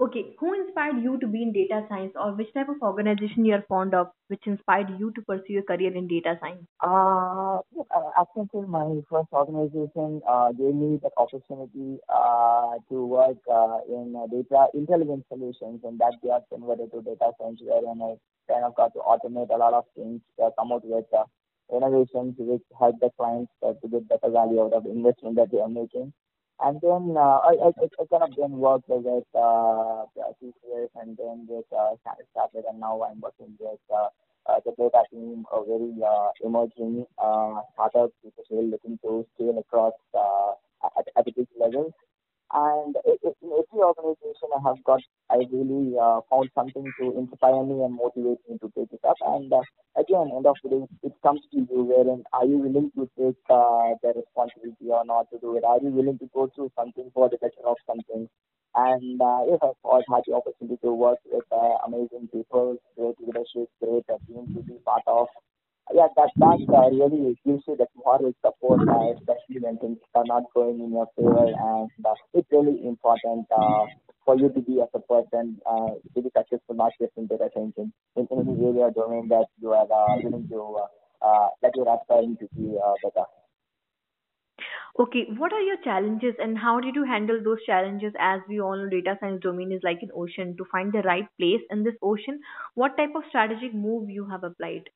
Okay, 0.00 0.36
who 0.38 0.54
inspired 0.54 1.02
you 1.02 1.18
to 1.18 1.26
be 1.26 1.42
in 1.42 1.52
data 1.52 1.84
science, 1.88 2.12
or 2.14 2.32
which 2.32 2.54
type 2.54 2.68
of 2.68 2.80
organization 2.82 3.44
you 3.44 3.52
are 3.54 3.64
fond 3.68 3.94
of, 3.94 4.06
which 4.28 4.46
inspired 4.46 4.88
you 4.96 5.10
to 5.10 5.22
pursue 5.22 5.58
a 5.58 5.62
career 5.62 5.92
in 5.92 6.06
data 6.06 6.38
science? 6.40 6.64
Uh, 6.80 7.58
actually, 8.16 8.64
my 8.68 9.00
first 9.10 9.26
organization 9.32 10.20
uh, 10.28 10.52
gave 10.52 10.72
me 10.72 11.00
the 11.02 11.10
opportunity 11.16 11.98
uh, 12.08 12.78
to 12.88 13.06
work 13.06 13.38
uh, 13.52 13.78
in 13.88 14.14
uh, 14.14 14.28
data 14.28 14.68
intelligence 14.72 15.24
solutions, 15.28 15.80
and 15.82 15.98
that 15.98 16.14
got 16.22 16.44
converted 16.48 16.92
to 16.92 17.02
data 17.02 17.32
science, 17.40 17.58
wherein 17.60 18.00
I 18.00 18.14
kind 18.46 18.64
of 18.64 18.76
got 18.76 18.92
to 18.94 19.00
automate 19.00 19.50
a 19.52 19.58
lot 19.58 19.74
of 19.74 19.84
things, 19.96 20.20
uh, 20.40 20.50
come 20.56 20.70
out 20.70 20.84
with 20.84 21.06
uh, 21.12 21.24
innovations 21.74 22.36
which 22.38 22.62
help 22.78 22.94
the 23.00 23.10
clients 23.18 23.50
uh, 23.66 23.72
to 23.82 23.88
get 23.88 24.08
better 24.08 24.30
value 24.30 24.62
out 24.62 24.74
of 24.74 24.86
investment 24.86 25.34
that 25.36 25.50
they 25.50 25.58
are 25.58 25.68
making. 25.68 26.12
And 26.60 26.80
then 26.82 27.14
uh, 27.16 27.38
I, 27.46 27.54
I, 27.66 27.68
I 27.78 28.04
kind 28.10 28.22
of 28.22 28.34
then 28.36 28.58
worked 28.58 28.88
with 28.88 29.06
uh, 29.34 30.04
TCS 30.42 30.88
and 31.00 31.16
then 31.16 31.46
with 31.48 31.64
uh, 31.72 31.94
started 32.02 32.64
and 32.68 32.80
now 32.80 33.02
I'm 33.02 33.20
working 33.20 33.54
with 33.60 33.78
uh, 33.94 34.08
uh, 34.46 34.60
the 34.64 34.72
data 34.76 35.04
team, 35.12 35.44
a 35.52 35.62
very 35.64 35.94
uh, 36.02 36.30
emerging 36.44 37.06
uh, 37.22 37.60
startup 37.74 38.10
which 38.22 38.34
is 38.38 38.46
really 38.50 38.70
looking 38.70 38.98
to 39.04 39.26
scale 39.34 39.58
across 39.58 39.94
uh, 40.14 40.52
at, 40.98 41.06
at 41.16 41.28
a 41.28 41.32
big 41.36 41.46
level. 41.58 41.94
And 42.52 42.96
in 43.04 43.18
every 43.52 43.80
organization 43.82 44.48
I 44.56 44.60
have 44.68 44.82
got, 44.84 45.00
I 45.30 45.44
really 45.52 45.96
uh, 45.98 46.20
found 46.30 46.50
something 46.54 46.84
to 47.00 47.18
inspire 47.18 47.62
me 47.64 47.82
and 47.84 47.94
motivate 47.94 48.38
me 48.48 48.58
to 48.58 48.72
take 48.76 48.92
it 48.92 49.00
up. 49.06 49.16
And 49.20 49.52
uh, 49.52 49.60
again, 49.96 50.30
end 50.34 50.46
of 50.46 50.56
the 50.62 50.70
day, 50.70 50.84
it 51.02 51.12
comes 51.22 51.40
to 51.52 51.58
you 51.58 51.82
wherein 51.84 52.24
are 52.32 52.46
you 52.46 52.58
willing 52.58 52.90
to 52.96 53.08
take 53.18 53.36
uh, 53.50 53.92
the 54.02 54.12
responsibility 54.16 54.88
or 54.88 55.04
not 55.04 55.28
to 55.30 55.38
do 55.38 55.56
it? 55.56 55.64
Are 55.64 55.78
you 55.80 55.90
willing 55.90 56.18
to 56.18 56.30
go 56.34 56.48
through 56.54 56.70
something 56.76 57.10
for 57.14 57.28
the 57.28 57.36
better 57.38 57.64
of 57.66 57.76
something? 57.86 58.28
And 58.74 59.20
uh, 59.20 59.42
if 59.48 59.60
I've 59.62 60.04
had 60.08 60.22
the 60.26 60.34
opportunity 60.34 60.78
to 60.84 60.92
work 60.92 61.18
with 61.30 61.44
uh, 61.52 61.76
amazing 61.86 62.28
people, 62.32 62.76
great 62.96 63.16
leadership, 63.20 63.68
great 63.82 64.04
team 64.26 64.46
to 64.54 64.62
be 64.62 64.78
part 64.84 65.02
of, 65.06 65.28
yeah, 65.94 66.08
that 66.16 66.30
that 66.36 66.60
uh, 66.68 66.90
really 66.90 67.38
gives 67.44 67.62
you 67.66 67.76
that 67.76 67.88
moral 67.96 68.32
support, 68.44 68.80
uh, 68.88 69.12
especially 69.16 69.60
when 69.60 69.78
things 69.78 69.98
are 70.14 70.24
not 70.26 70.44
going 70.54 70.80
in 70.80 70.92
your 70.92 71.06
favor, 71.16 71.46
and 71.46 71.90
uh, 72.04 72.14
it's 72.34 72.48
really 72.50 72.86
important 72.86 73.46
uh, 73.50 73.86
for 74.24 74.36
you 74.36 74.50
to 74.50 74.60
be 74.60 74.80
as 74.80 74.88
a 74.94 75.00
person 75.00 75.58
uh, 75.64 75.96
to 76.14 76.22
be 76.22 76.30
successful, 76.36 76.74
not 76.74 76.92
just 77.00 77.12
in 77.16 77.26
data 77.26 77.48
science, 77.54 77.74
in, 77.78 77.92
any 78.16 78.66
area 78.66 78.90
domain 78.94 79.28
that 79.28 79.46
you 79.60 79.70
are 79.72 79.88
uh, 79.90 80.16
willing 80.22 80.46
to 80.48 80.76
uh, 80.76 81.26
uh, 81.26 81.48
that 81.62 81.72
you're 81.74 81.88
aspiring 81.88 82.36
to 82.38 82.46
be 82.54 82.76
uh, 82.76 82.94
better. 83.02 83.26
Okay, 85.00 85.26
what 85.36 85.52
are 85.52 85.60
your 85.60 85.76
challenges 85.84 86.34
and 86.40 86.58
how 86.58 86.80
did 86.80 86.96
you 86.96 87.04
handle 87.04 87.40
those 87.42 87.64
challenges? 87.64 88.12
As 88.18 88.40
we 88.48 88.60
all 88.60 88.76
know, 88.76 88.88
data 88.88 89.16
science 89.20 89.40
domain 89.42 89.70
is 89.70 89.80
like 89.84 90.02
an 90.02 90.10
ocean. 90.14 90.56
To 90.56 90.64
find 90.72 90.92
the 90.92 91.02
right 91.02 91.28
place 91.38 91.62
in 91.70 91.84
this 91.84 91.94
ocean, 92.02 92.40
what 92.74 92.96
type 92.96 93.14
of 93.14 93.22
strategic 93.28 93.72
move 93.72 94.10
you 94.10 94.28
have 94.28 94.42
applied? 94.42 94.90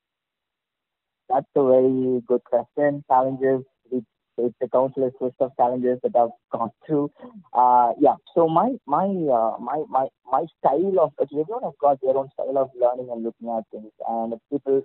That's 1.32 1.46
a 1.56 1.64
very 1.64 2.22
good 2.28 2.44
question. 2.44 3.04
Challenges, 3.08 3.64
it's, 3.90 4.06
it's 4.38 4.54
a 4.62 4.68
countless 4.68 5.14
list 5.20 5.36
of 5.40 5.50
challenges 5.56 5.98
that 6.02 6.14
I've 6.14 6.30
gone 6.52 6.70
through. 6.86 7.10
Uh, 7.52 7.92
yeah, 7.98 8.16
so 8.34 8.48
my 8.48 8.76
my 8.86 9.06
uh, 9.06 9.56
my 9.58 9.82
my 9.88 10.08
my 10.30 10.44
style 10.58 10.96
of 11.00 11.12
everyone 11.20 11.62
has 11.64 11.72
got 11.80 12.00
their 12.02 12.16
own 12.16 12.28
style 12.34 12.58
of 12.58 12.70
learning 12.78 13.08
and 13.10 13.24
looking 13.24 13.48
at 13.48 13.64
things, 13.72 13.92
and 14.08 14.34
people 14.50 14.82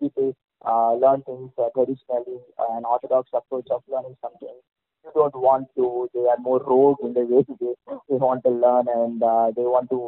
people 0.00 0.34
uh, 0.64 0.94
learn 0.94 1.22
things 1.22 1.50
uh, 1.58 1.68
traditionally, 1.74 2.38
an 2.70 2.84
orthodox 2.84 3.28
approach 3.34 3.66
of 3.70 3.82
learning 3.88 4.16
something. 4.22 4.56
You 5.04 5.10
don't 5.14 5.34
want 5.36 5.68
to. 5.76 6.08
They 6.14 6.26
are 6.26 6.38
more 6.38 6.62
rogue 6.64 6.98
in 7.02 7.14
the 7.14 7.26
way 7.26 7.44
they 7.60 7.74
they 8.08 8.16
want 8.16 8.44
to 8.44 8.50
learn, 8.50 8.86
and 8.88 9.22
uh, 9.22 9.50
they 9.56 9.62
want 9.62 9.90
to 9.90 9.98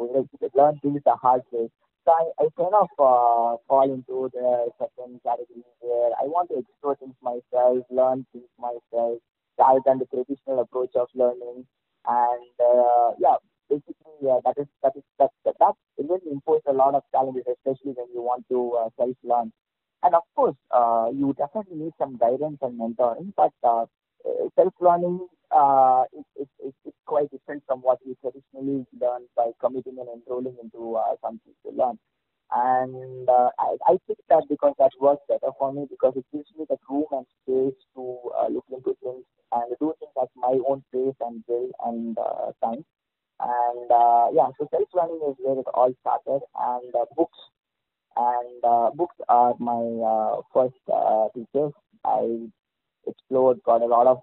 learn 0.55 0.79
things 0.79 1.01
the 1.05 1.15
hard 1.15 1.41
way. 1.51 1.69
I, 2.07 2.43
I 2.43 2.47
kind 2.57 2.73
of 2.73 2.89
uh, 2.97 3.57
fall 3.67 3.83
into 3.85 4.29
the 4.33 4.69
second 4.79 5.21
category 5.23 5.63
where 5.79 6.11
I 6.19 6.25
want 6.25 6.49
to 6.49 6.59
explore 6.59 6.95
things 6.95 7.15
myself, 7.21 7.85
learn 7.89 8.25
things 8.31 8.49
myself, 8.59 9.19
rather 9.59 9.79
than 9.85 9.99
the 9.99 10.05
traditional 10.05 10.59
approach 10.61 10.91
of 10.95 11.07
learning. 11.13 11.65
And 12.07 12.55
uh, 12.59 13.11
yeah, 13.19 13.35
basically 13.69 14.17
yeah, 14.21 14.39
that 14.45 14.55
is 14.57 14.67
that 14.83 14.93
is 14.95 15.03
that 15.19 15.31
that, 15.45 15.55
that 15.59 15.75
really 15.97 16.31
imposes 16.31 16.63
a 16.67 16.73
lot 16.73 16.95
of 16.95 17.03
challenges, 17.11 17.43
especially 17.47 17.93
when 17.93 18.07
you 18.13 18.21
want 18.21 18.45
to 18.49 18.73
uh, 18.73 18.89
self-learn. 18.97 19.51
And 20.03 20.15
of 20.15 20.23
course, 20.35 20.55
uh, 20.71 21.07
you 21.13 21.33
definitely 21.37 21.77
need 21.77 21.93
some 21.99 22.17
guidance 22.17 22.57
and 22.61 22.79
mentoring, 22.79 23.33
but 23.37 23.53
uh, 23.63 23.85
self-learning 24.55 25.27
uh, 25.51 26.03
is, 26.17 26.47
is, 26.65 26.73
is, 26.85 26.93
quite 27.05 27.29
different 27.29 27.61
from 27.67 27.81
what 27.81 27.99
you 28.05 28.15
traditionally 28.21 28.85
learn 28.99 29.23
by 29.35 29.51
committing 29.59 29.97
and 29.99 30.07
enrolling 30.09 30.55
into 30.63 30.95
uh, 30.95 31.13
something. 31.21 31.50
And 32.53 33.29
uh, 33.29 33.49
I, 33.59 33.77
I 33.87 33.97
think 34.07 34.19
that 34.29 34.43
because 34.49 34.73
that 34.79 34.91
works 34.99 35.23
better 35.29 35.51
for 35.57 35.71
me 35.73 35.87
because 35.89 36.13
it 36.17 36.25
gives 36.33 36.49
me 36.57 36.65
the 36.69 36.77
room 36.89 37.05
and 37.11 37.25
space 37.43 37.79
to 37.95 38.17
uh, 38.37 38.47
look 38.49 38.65
into 38.69 38.95
things 39.03 39.23
and 39.53 39.75
do 39.79 39.93
things 39.99 40.11
at 40.21 40.29
my 40.35 40.59
own 40.67 40.83
pace 40.93 41.15
and 41.21 41.43
will 41.47 41.71
and 41.85 42.17
uh, 42.17 42.51
time. 42.63 42.83
And 43.39 43.91
uh, 43.91 44.27
yeah, 44.33 44.47
so 44.59 44.67
self-learning 44.69 45.21
is 45.29 45.35
where 45.39 45.59
it 45.59 45.67
all 45.73 45.93
started. 46.01 46.41
And 46.59 46.93
uh, 46.95 47.05
books 47.15 47.37
and 48.17 48.63
uh, 48.65 48.91
books 48.95 49.15
are 49.29 49.53
my 49.59 50.41
first 50.53 50.75
teachers. 51.33 51.73
I 52.05 52.47
explored, 53.07 53.59
got 53.65 53.81
a 53.81 53.85
lot 53.85 54.07
of 54.07 54.19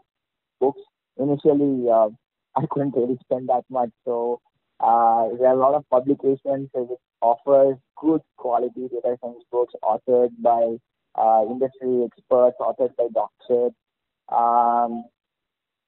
books. 0.61 0.81
Initially, 1.19 1.89
I 2.57 2.67
couldn't 2.71 2.97
really 2.97 3.19
spend 3.25 3.49
that 3.49 3.65
much, 3.71 3.91
so 4.05 4.41
uh, 4.81 5.29
there 5.39 5.49
are 5.49 5.55
a 5.55 5.59
lot 5.59 5.75
of 5.75 5.89
publications 5.91 6.71
which 6.73 6.99
offers 7.21 7.77
good 7.97 8.21
quality 8.37 8.89
data 8.89 9.17
science 9.21 9.45
books 9.51 9.75
authored 9.83 10.31
by 10.41 10.77
uh, 11.17 11.43
industry 11.51 12.05
experts, 12.05 12.57
authored 12.61 12.95
by 12.97 13.09
doctors. 13.13 13.73
Um, 14.31 15.05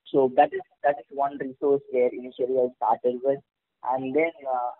so 0.06 0.32
that 0.36 0.52
is 0.52 0.60
that 0.82 0.96
is 0.98 1.06
one 1.10 1.38
resource 1.38 1.82
where 1.90 2.10
initially 2.12 2.58
I 2.58 2.68
started 2.76 3.20
with, 3.22 3.38
and 3.84 4.14
then 4.14 4.32
uh, 4.44 4.70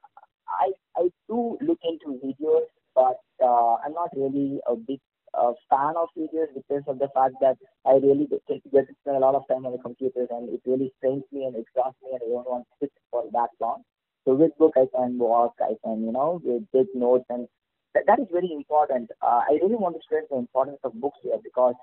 I 0.48 0.72
I 0.96 1.10
do 1.28 1.56
look 1.60 1.78
into 1.84 2.18
videos, 2.18 2.66
but 2.96 3.20
uh, 3.40 3.74
I'm 3.84 3.92
not 3.92 4.10
really 4.16 4.58
a 4.66 4.74
big 4.74 4.98
a 5.34 5.52
fan 5.70 5.94
of 5.96 6.08
videos 6.18 6.48
because 6.54 6.82
of 6.88 6.98
the 6.98 7.08
fact 7.14 7.34
that 7.40 7.56
I 7.86 7.92
really 7.94 8.26
get 8.26 8.44
to, 8.48 8.54
get 8.72 8.88
to 8.88 8.94
spend 9.02 9.16
a 9.16 9.20
lot 9.20 9.36
of 9.36 9.46
time 9.48 9.64
on 9.64 9.72
the 9.72 9.78
computers 9.78 10.28
and 10.30 10.48
it 10.48 10.60
really 10.66 10.92
strains 10.98 11.22
me 11.30 11.44
and 11.44 11.54
exhausts 11.54 12.00
me 12.02 12.10
and 12.12 12.20
I 12.24 12.28
don't 12.28 12.50
want 12.50 12.66
to 12.66 12.86
sit 12.86 12.92
for 13.10 13.24
that 13.32 13.50
long. 13.60 13.84
So 14.30 14.36
with 14.36 14.56
book 14.58 14.74
I 14.76 14.86
can 14.94 15.18
walk, 15.18 15.54
I 15.60 15.74
can, 15.84 16.04
you 16.04 16.12
know, 16.12 16.40
take 16.72 16.94
notes 16.94 17.24
and 17.30 17.48
that, 17.94 18.04
that 18.06 18.20
is 18.20 18.28
very 18.30 18.52
important. 18.52 19.10
Uh, 19.20 19.40
I 19.50 19.58
really 19.60 19.74
want 19.74 19.96
to 19.96 20.02
stress 20.04 20.22
the 20.30 20.36
importance 20.36 20.78
of 20.84 20.94
books 21.00 21.18
here 21.20 21.38
because 21.42 21.74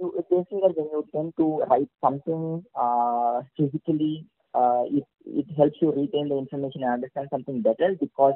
you, 0.00 0.12
that 0.18 0.74
when 0.74 0.88
you 0.90 1.06
tend 1.14 1.32
to 1.38 1.62
write 1.70 1.88
something 2.02 2.64
uh, 2.74 3.42
physically, 3.56 4.26
uh, 4.52 4.82
it, 4.90 5.04
it 5.24 5.46
helps 5.56 5.76
you 5.80 5.92
retain 5.92 6.28
the 6.28 6.38
information 6.38 6.82
and 6.82 6.94
understand 6.94 7.28
something 7.30 7.62
better 7.62 7.94
because 8.00 8.34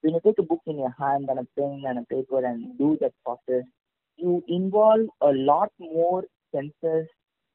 when 0.00 0.14
you 0.14 0.20
take 0.24 0.38
a 0.38 0.42
book 0.42 0.62
in 0.66 0.78
your 0.78 0.94
hand 0.98 1.26
and 1.28 1.40
a 1.40 1.46
pen 1.58 1.82
and 1.86 1.98
a 1.98 2.06
paper 2.06 2.42
and 2.42 2.78
do 2.78 2.96
that 3.02 3.12
process, 3.22 3.64
you 4.16 4.42
involve 4.48 5.08
a 5.20 5.32
lot 5.34 5.70
more 5.78 6.24
senses, 6.54 7.06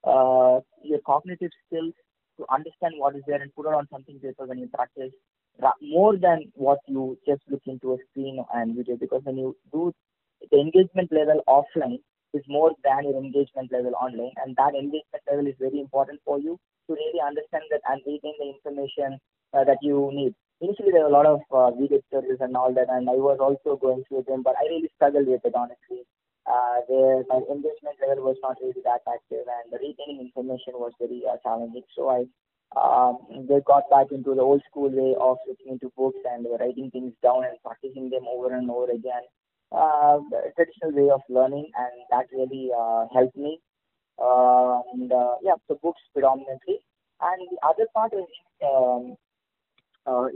uh, 0.03 0.59
your 0.83 0.99
cognitive 1.07 1.49
skills 1.65 1.93
to 2.37 2.45
understand 2.53 2.93
what 2.97 3.15
is 3.15 3.23
there 3.27 3.41
and 3.41 3.53
put 3.55 3.65
it 3.65 3.73
on 3.73 3.87
something 3.91 4.19
paper 4.19 4.45
when 4.45 4.59
you 4.59 4.67
practice 4.67 5.11
more 5.81 6.17
than 6.17 6.51
what 6.53 6.79
you 6.87 7.17
just 7.27 7.41
look 7.49 7.61
into 7.65 7.93
a 7.93 7.97
screen 8.09 8.43
and 8.53 8.75
video. 8.75 8.95
Because 8.95 9.21
when 9.23 9.37
you 9.37 9.55
do 9.71 9.93
the 10.51 10.59
engagement 10.59 11.11
level 11.11 11.41
offline 11.47 11.99
is 12.33 12.43
more 12.47 12.71
than 12.83 13.03
your 13.05 13.17
engagement 13.17 13.71
level 13.71 13.93
online. 13.99 14.33
And 14.43 14.55
that 14.55 14.75
engagement 14.75 15.23
level 15.29 15.47
is 15.47 15.55
very 15.59 15.79
important 15.79 16.21
for 16.25 16.39
you 16.39 16.59
to 16.87 16.93
really 16.93 17.21
understand 17.25 17.63
that 17.71 17.81
and 17.89 18.01
retain 18.05 18.33
the 18.39 18.53
information 18.53 19.19
uh, 19.53 19.63
that 19.63 19.77
you 19.81 20.09
need. 20.13 20.33
Initially 20.61 20.91
there 20.91 21.01
were 21.01 21.09
a 21.09 21.17
lot 21.17 21.25
of 21.25 21.41
uh, 21.51 21.71
video 21.71 21.99
tutorials 22.11 22.41
and 22.41 22.57
all 22.57 22.73
that, 22.73 22.89
and 22.89 23.09
I 23.09 23.13
was 23.13 23.37
also 23.39 23.77
going 23.77 24.03
through 24.07 24.25
them, 24.27 24.41
but 24.41 24.55
I 24.57 24.67
really 24.69 24.89
struggled 24.95 25.27
with 25.27 25.41
it 25.43 25.53
honestly. 25.55 26.03
Uh, 26.47 26.79
where 26.87 27.23
my 27.27 27.43
engagement 27.51 27.99
level 27.99 28.23
was 28.23 28.37
not 28.41 28.55
really 28.61 28.81
that 28.83 29.01
active, 29.03 29.43
and 29.43 29.67
the 29.71 29.77
retaining 29.83 30.21
information 30.21 30.73
was 30.75 30.93
very 30.97 31.21
uh, 31.27 31.35
challenging. 31.43 31.83
So 31.93 32.07
I 32.09 32.23
um, 32.75 33.19
they 33.49 33.59
got 33.65 33.89
back 33.89 34.07
into 34.11 34.33
the 34.33 34.41
old 34.41 34.61
school 34.69 34.89
way 34.89 35.15
of 35.19 35.37
looking 35.47 35.73
into 35.73 35.91
books 35.97 36.19
and 36.23 36.45
writing 36.59 36.89
things 36.91 37.13
down 37.21 37.43
and 37.43 37.57
practicing 37.63 38.09
them 38.09 38.23
over 38.27 38.53
and 38.55 38.69
over 38.69 38.91
again. 38.91 39.23
Uh, 39.71 40.19
traditional 40.55 40.95
way 40.95 41.09
of 41.11 41.21
learning, 41.27 41.69
and 41.75 41.91
that 42.11 42.27
really 42.31 42.69
uh, 42.71 43.05
helped 43.13 43.35
me. 43.35 43.59
Uh, 44.17 44.79
and 44.93 45.11
yeah, 45.43 45.55
so 45.67 45.77
books 45.83 46.01
predominantly. 46.13 46.79
And 47.19 47.47
the 47.51 47.57
other 47.67 47.87
part 47.93 48.13
is 48.13 48.27
um, 48.63 49.15
uh, 50.05 50.27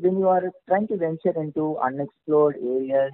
when 0.00 0.18
you 0.18 0.28
are 0.28 0.42
trying 0.68 0.88
to 0.88 0.96
venture 0.96 1.34
into 1.36 1.76
unexplored 1.78 2.56
areas, 2.56 3.12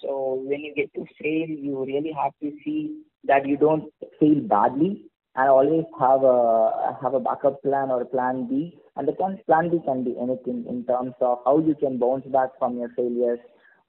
So 0.00 0.42
when 0.44 0.60
you 0.60 0.74
get 0.74 0.92
to 0.94 1.04
fail, 1.20 1.48
you 1.48 1.84
really 1.84 2.12
have 2.12 2.32
to 2.42 2.56
see 2.64 3.02
that 3.24 3.46
you 3.46 3.56
don't 3.56 3.92
fail 4.20 4.40
badly 4.40 5.02
and 5.34 5.50
always 5.50 5.84
have 6.00 6.22
a 6.22 6.96
have 7.02 7.14
a 7.14 7.20
backup 7.20 7.62
plan 7.62 7.90
or 7.90 8.02
a 8.02 8.06
plan 8.06 8.46
B. 8.48 8.78
And 8.96 9.06
the 9.06 9.12
plan 9.12 9.70
B 9.70 9.78
can 9.84 10.04
be 10.04 10.16
anything 10.20 10.64
in 10.68 10.84
terms 10.86 11.14
of 11.20 11.38
how 11.44 11.58
you 11.58 11.74
can 11.74 11.98
bounce 11.98 12.26
back 12.26 12.50
from 12.58 12.78
your 12.78 12.88
failures, 12.96 13.40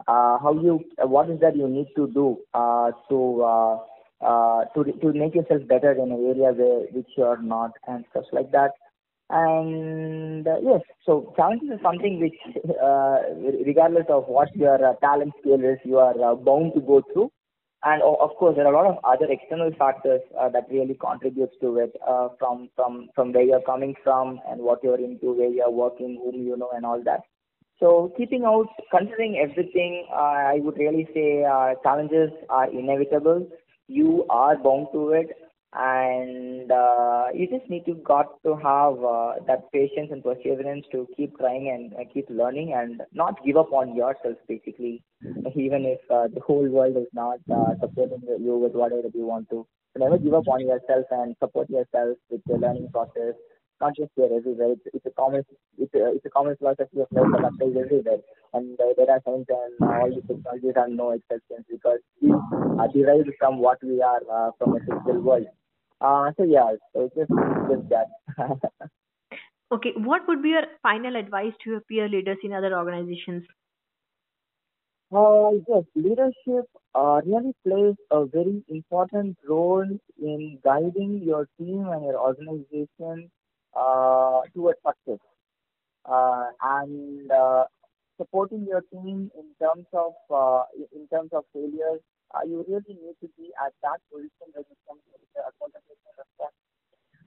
uh, 0.08 0.38
how 0.40 0.54
you 0.62 0.84
what 1.00 1.30
is 1.30 1.40
that 1.40 1.56
you 1.56 1.68
need 1.68 1.88
to 1.96 2.08
do 2.08 2.38
uh, 2.54 2.92
to 3.10 3.44
uh, 3.44 3.78
uh, 4.22 4.66
to 4.76 4.92
to 4.92 5.14
make 5.14 5.36
yourself 5.36 5.66
better 5.68 5.92
in 5.94 6.12
an 6.12 6.26
area 6.26 6.52
where 6.52 6.88
which 6.92 7.10
you 7.16 7.24
are 7.24 7.42
not 7.42 7.72
and 7.88 8.04
stuff 8.12 8.26
like 8.34 8.52
that. 8.52 8.72
And 9.30 10.48
uh, 10.48 10.60
yes, 10.64 10.82
so 11.06 11.34
challenges 11.36 11.70
is 11.76 11.82
something 11.84 12.22
which, 12.22 12.36
uh, 12.82 13.18
regardless 13.66 14.06
of 14.10 14.24
what 14.28 14.56
your 14.56 14.76
uh, 14.76 14.96
talent 15.02 15.34
scale 15.42 15.60
is, 15.60 15.80
you 15.84 15.98
are 15.98 16.16
uh, 16.32 16.36
bound 16.36 16.74
to 16.76 16.82
go 16.82 17.02
through. 17.12 17.32
And 17.84 18.02
of 18.02 18.32
course, 18.38 18.56
there 18.56 18.66
are 18.66 18.74
a 18.74 18.76
lot 18.76 18.88
of 18.88 19.04
other 19.04 19.32
external 19.32 19.72
factors 19.78 20.22
uh, 20.40 20.50
that 20.50 20.68
really 20.72 20.96
contributes 20.96 21.54
to 21.62 21.78
it, 21.78 21.96
uh, 22.08 22.30
from 22.40 22.70
from 22.76 23.10
from 23.14 23.34
where 23.34 23.44
you're 23.44 23.62
coming 23.62 23.96
from 24.04 24.40
and 24.50 24.62
what 24.62 24.84
you're 24.84 25.00
into, 25.00 25.34
where 25.34 25.50
you're 25.50 25.70
working, 25.70 26.20
whom 26.24 26.44
you 26.44 26.58
know, 26.58 26.72
and 26.76 26.86
all 26.86 27.02
that. 27.04 27.22
So 27.80 28.14
keeping 28.18 28.46
out, 28.46 28.68
considering 28.90 29.38
everything, 29.38 30.08
I 30.12 30.56
would 30.64 30.78
really 30.78 31.08
say 31.14 31.44
challenges 31.84 32.32
are 32.50 32.68
inevitable. 32.72 33.48
You 33.88 34.26
are 34.30 34.58
bound 34.58 34.88
to 34.94 35.12
it, 35.12 35.30
and 35.74 36.72
uh, 36.72 37.26
you 37.34 37.48
just 37.48 37.70
need 37.70 37.86
to 37.86 37.96
got 37.96 38.42
to 38.44 38.56
have 38.56 39.04
uh, 39.04 39.34
that 39.48 39.72
patience 39.74 40.10
and 40.12 40.24
perseverance 40.24 40.86
to 40.92 41.08
keep 41.16 41.38
trying 41.38 41.70
and 41.70 41.94
uh, 41.94 42.10
keep 42.14 42.26
learning 42.30 42.74
and 42.74 43.02
not 43.14 43.44
give 43.46 43.58
up 43.58 43.72
on 43.74 43.96
yourself 43.96 44.38
basically. 44.48 45.04
Even 45.56 45.86
if 45.86 46.00
uh, 46.10 46.28
the 46.34 46.40
whole 46.46 46.68
world 46.70 46.96
is 46.96 47.08
not 47.14 47.40
uh, 47.54 47.74
supporting 47.82 48.22
you 48.40 48.58
with 48.58 48.74
whatever 48.74 49.10
you 49.14 49.26
want 49.26 49.50
to 49.50 49.68
so 49.94 50.04
never 50.04 50.18
give 50.18 50.34
up 50.34 50.48
on 50.48 50.62
yourself 50.62 51.06
and 51.12 51.36
support 51.40 51.70
yourself 51.70 52.18
with 52.30 52.42
the 52.46 52.56
learning 52.56 52.90
process 52.92 53.34
not 53.80 53.96
just 53.96 54.10
here 54.16 54.30
everywhere. 54.36 54.72
It's, 54.72 54.82
it's 54.94 55.06
a 55.06 55.12
common 55.12 55.44
it's 55.78 55.94
a, 55.94 56.16
it's 56.16 56.26
a 56.26 56.30
common 56.30 56.56
philosophy 56.58 57.00
of 57.00 57.08
life 57.12 57.28
that 57.32 57.46
applies 57.46 57.84
everywhere. 57.84 58.18
And 58.54 58.80
uh, 58.80 58.94
data 58.98 59.22
science 59.24 59.46
and 59.50 59.90
all 59.90 60.10
the 60.10 60.22
technologies 60.22 60.74
are 60.76 60.88
no 60.88 61.12
exceptions 61.12 61.66
because 61.70 62.00
we 62.22 62.32
are 62.32 62.88
derived 62.94 63.30
from 63.38 63.60
what 63.60 63.78
we 63.84 64.02
are 64.02 64.22
from 64.58 64.76
a 64.76 64.80
physical 64.80 65.22
world 65.22 65.46
uh, 66.02 66.32
so 66.38 66.44
yeah, 66.44 66.74
so 66.94 67.10
just 67.16 67.32
just 67.70 67.90
that. 67.90 68.08
okay, 69.72 69.94
what 69.96 70.28
would 70.28 70.42
be 70.44 70.50
your 70.50 70.64
final 70.82 71.16
advice 71.16 71.54
to 71.64 71.72
your 71.72 71.82
peer 71.82 72.08
leaders 72.08 72.38
in 72.44 72.54
other 72.54 72.78
organizations? 72.78 73.44
Uh, 75.10 75.52
yes, 75.70 75.84
leadership 75.96 76.66
uh, 76.94 77.22
really 77.26 77.54
plays 77.66 77.96
a 78.12 78.26
very 78.26 78.62
important 78.68 79.38
role 79.48 79.88
in 80.22 80.60
guiding 80.64 81.22
your 81.24 81.48
team 81.58 81.88
and 81.88 82.04
your 82.04 82.20
organization 82.20 83.32
uh, 83.74 84.42
towards 84.54 84.80
success 84.86 85.20
uh, 86.06 86.48
and 86.62 87.32
uh, 87.32 87.64
supporting 88.18 88.66
your 88.68 88.82
team 88.92 89.32
in 89.38 89.48
terms 89.62 89.86
of 89.94 90.14
uh, 90.30 90.64
in 90.94 91.08
terms 91.08 91.30
of 91.32 91.44
failures 91.54 92.02
uh, 92.36 92.44
you 92.46 92.66
really 92.68 93.00
need 93.00 93.16
to 93.22 93.30
be 93.38 93.52
at 93.66 93.72
that 93.84 94.00
position 94.12 94.52
where 94.52 94.66
you 94.68 94.76
can 94.88 94.98
take 95.08 95.40
accountability 95.40 96.04
and 96.04 96.20
responsibility 96.20 96.68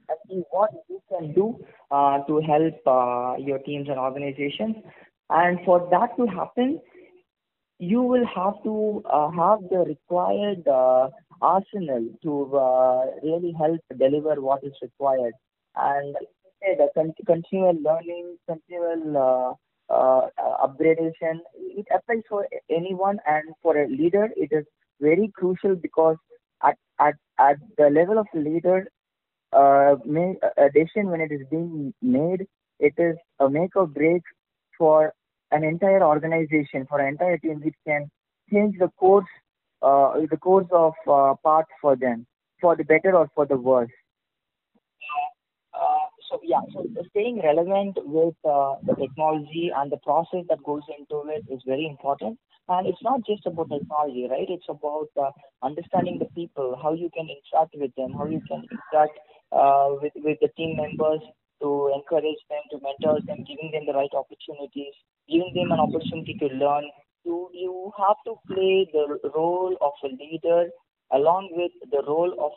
and 0.09 0.17
see 0.27 0.30
what 0.49 0.71
you 0.89 1.01
can 1.09 1.33
do 1.33 1.63
uh, 1.91 2.19
to 2.23 2.41
help 2.41 2.75
uh, 2.87 3.35
your 3.37 3.59
teams 3.59 3.89
and 3.89 3.99
organizations. 3.99 4.75
And 5.29 5.59
for 5.65 5.87
that 5.91 6.15
to 6.17 6.25
happen, 6.25 6.81
you 7.79 8.01
will 8.01 8.25
have 8.25 8.61
to 8.63 9.03
uh, 9.09 9.31
have 9.31 9.59
the 9.69 9.79
required 9.79 10.67
uh, 10.67 11.09
arsenal 11.41 12.05
to 12.21 12.55
uh, 12.55 13.05
really 13.23 13.53
help 13.57 13.79
deliver 13.97 14.39
what 14.39 14.63
is 14.63 14.73
required. 14.81 15.33
And 15.75 16.15
the 16.61 16.89
con- 16.93 17.13
continual 17.25 17.81
learning, 17.81 18.37
continual 18.47 19.57
uh, 19.89 20.27
upgradation, 20.63 21.39
it 21.55 21.87
applies 21.93 22.23
for 22.29 22.47
anyone 22.69 23.17
and 23.25 23.43
for 23.61 23.77
a 23.77 23.87
leader, 23.87 24.29
it 24.35 24.49
is 24.51 24.65
very 25.01 25.31
crucial 25.35 25.75
because 25.75 26.17
at 26.63 26.77
at 26.99 27.15
at 27.39 27.57
the 27.77 27.89
level 27.89 28.19
of 28.19 28.27
leader, 28.33 28.87
uh, 29.53 29.95
may, 30.05 30.35
a 30.57 30.69
when 31.09 31.21
it 31.21 31.31
is 31.31 31.41
being 31.49 31.93
made, 32.01 32.47
it 32.79 32.93
is 32.97 33.15
a 33.39 33.49
make 33.49 33.75
or 33.75 33.87
break 33.87 34.21
for 34.77 35.13
an 35.51 35.63
entire 35.63 36.03
organization, 36.03 36.85
for 36.89 36.99
an 36.99 37.07
entire 37.07 37.37
team, 37.37 37.61
which 37.63 37.75
can 37.85 38.09
change 38.51 38.75
the 38.79 38.87
course, 38.97 39.27
uh, 39.81 40.13
the 40.29 40.37
course 40.37 40.67
of 40.71 40.93
uh, 41.07 41.33
path 41.45 41.65
for 41.81 41.95
them, 41.95 42.25
for 42.59 42.75
the 42.75 42.83
better 42.83 43.15
or 43.15 43.29
for 43.35 43.45
the 43.45 43.57
worse. 43.57 43.91
Uh, 45.73 46.07
so 46.29 46.39
yeah, 46.43 46.61
so 46.73 46.85
staying 47.09 47.41
relevant 47.43 47.97
with 48.05 48.35
uh, 48.45 48.75
the 48.85 48.95
technology 48.95 49.71
and 49.75 49.91
the 49.91 49.97
process 49.97 50.45
that 50.49 50.63
goes 50.63 50.83
into 50.97 51.23
it 51.29 51.43
is 51.51 51.61
very 51.65 51.85
important. 51.87 52.37
And 52.69 52.87
it's 52.87 53.01
not 53.03 53.25
just 53.25 53.45
about 53.45 53.69
technology, 53.69 54.27
right? 54.29 54.47
It's 54.47 54.69
about 54.69 55.09
uh, 55.19 55.31
understanding 55.61 56.19
the 56.19 56.29
people, 56.35 56.79
how 56.81 56.93
you 56.93 57.09
can 57.13 57.27
interact 57.27 57.75
with 57.75 57.93
them, 57.95 58.13
how 58.13 58.25
you 58.25 58.41
can 58.47 58.63
interact 58.71 59.19
with 60.01 60.13
with 60.15 60.37
the 60.41 60.49
team 60.57 60.77
members 60.77 61.21
to 61.61 61.91
encourage 61.93 62.41
them, 62.49 62.63
to 62.71 62.79
mentor 62.81 63.19
them, 63.27 63.45
giving 63.47 63.71
them 63.71 63.85
the 63.85 63.93
right 63.93 64.13
opportunities, 64.13 64.93
giving 65.29 65.51
them 65.53 65.71
an 65.71 65.79
opportunity 65.79 66.35
to 66.39 66.47
learn. 66.47 66.85
You 67.23 67.49
you 67.53 67.91
have 67.97 68.17
to 68.25 68.35
play 68.47 68.89
the 68.91 69.19
role 69.35 69.77
of 69.81 69.93
a 70.03 70.07
leader 70.07 70.69
along 71.11 71.49
with 71.51 71.71
the 71.91 72.01
role 72.07 72.33
of 72.39 72.51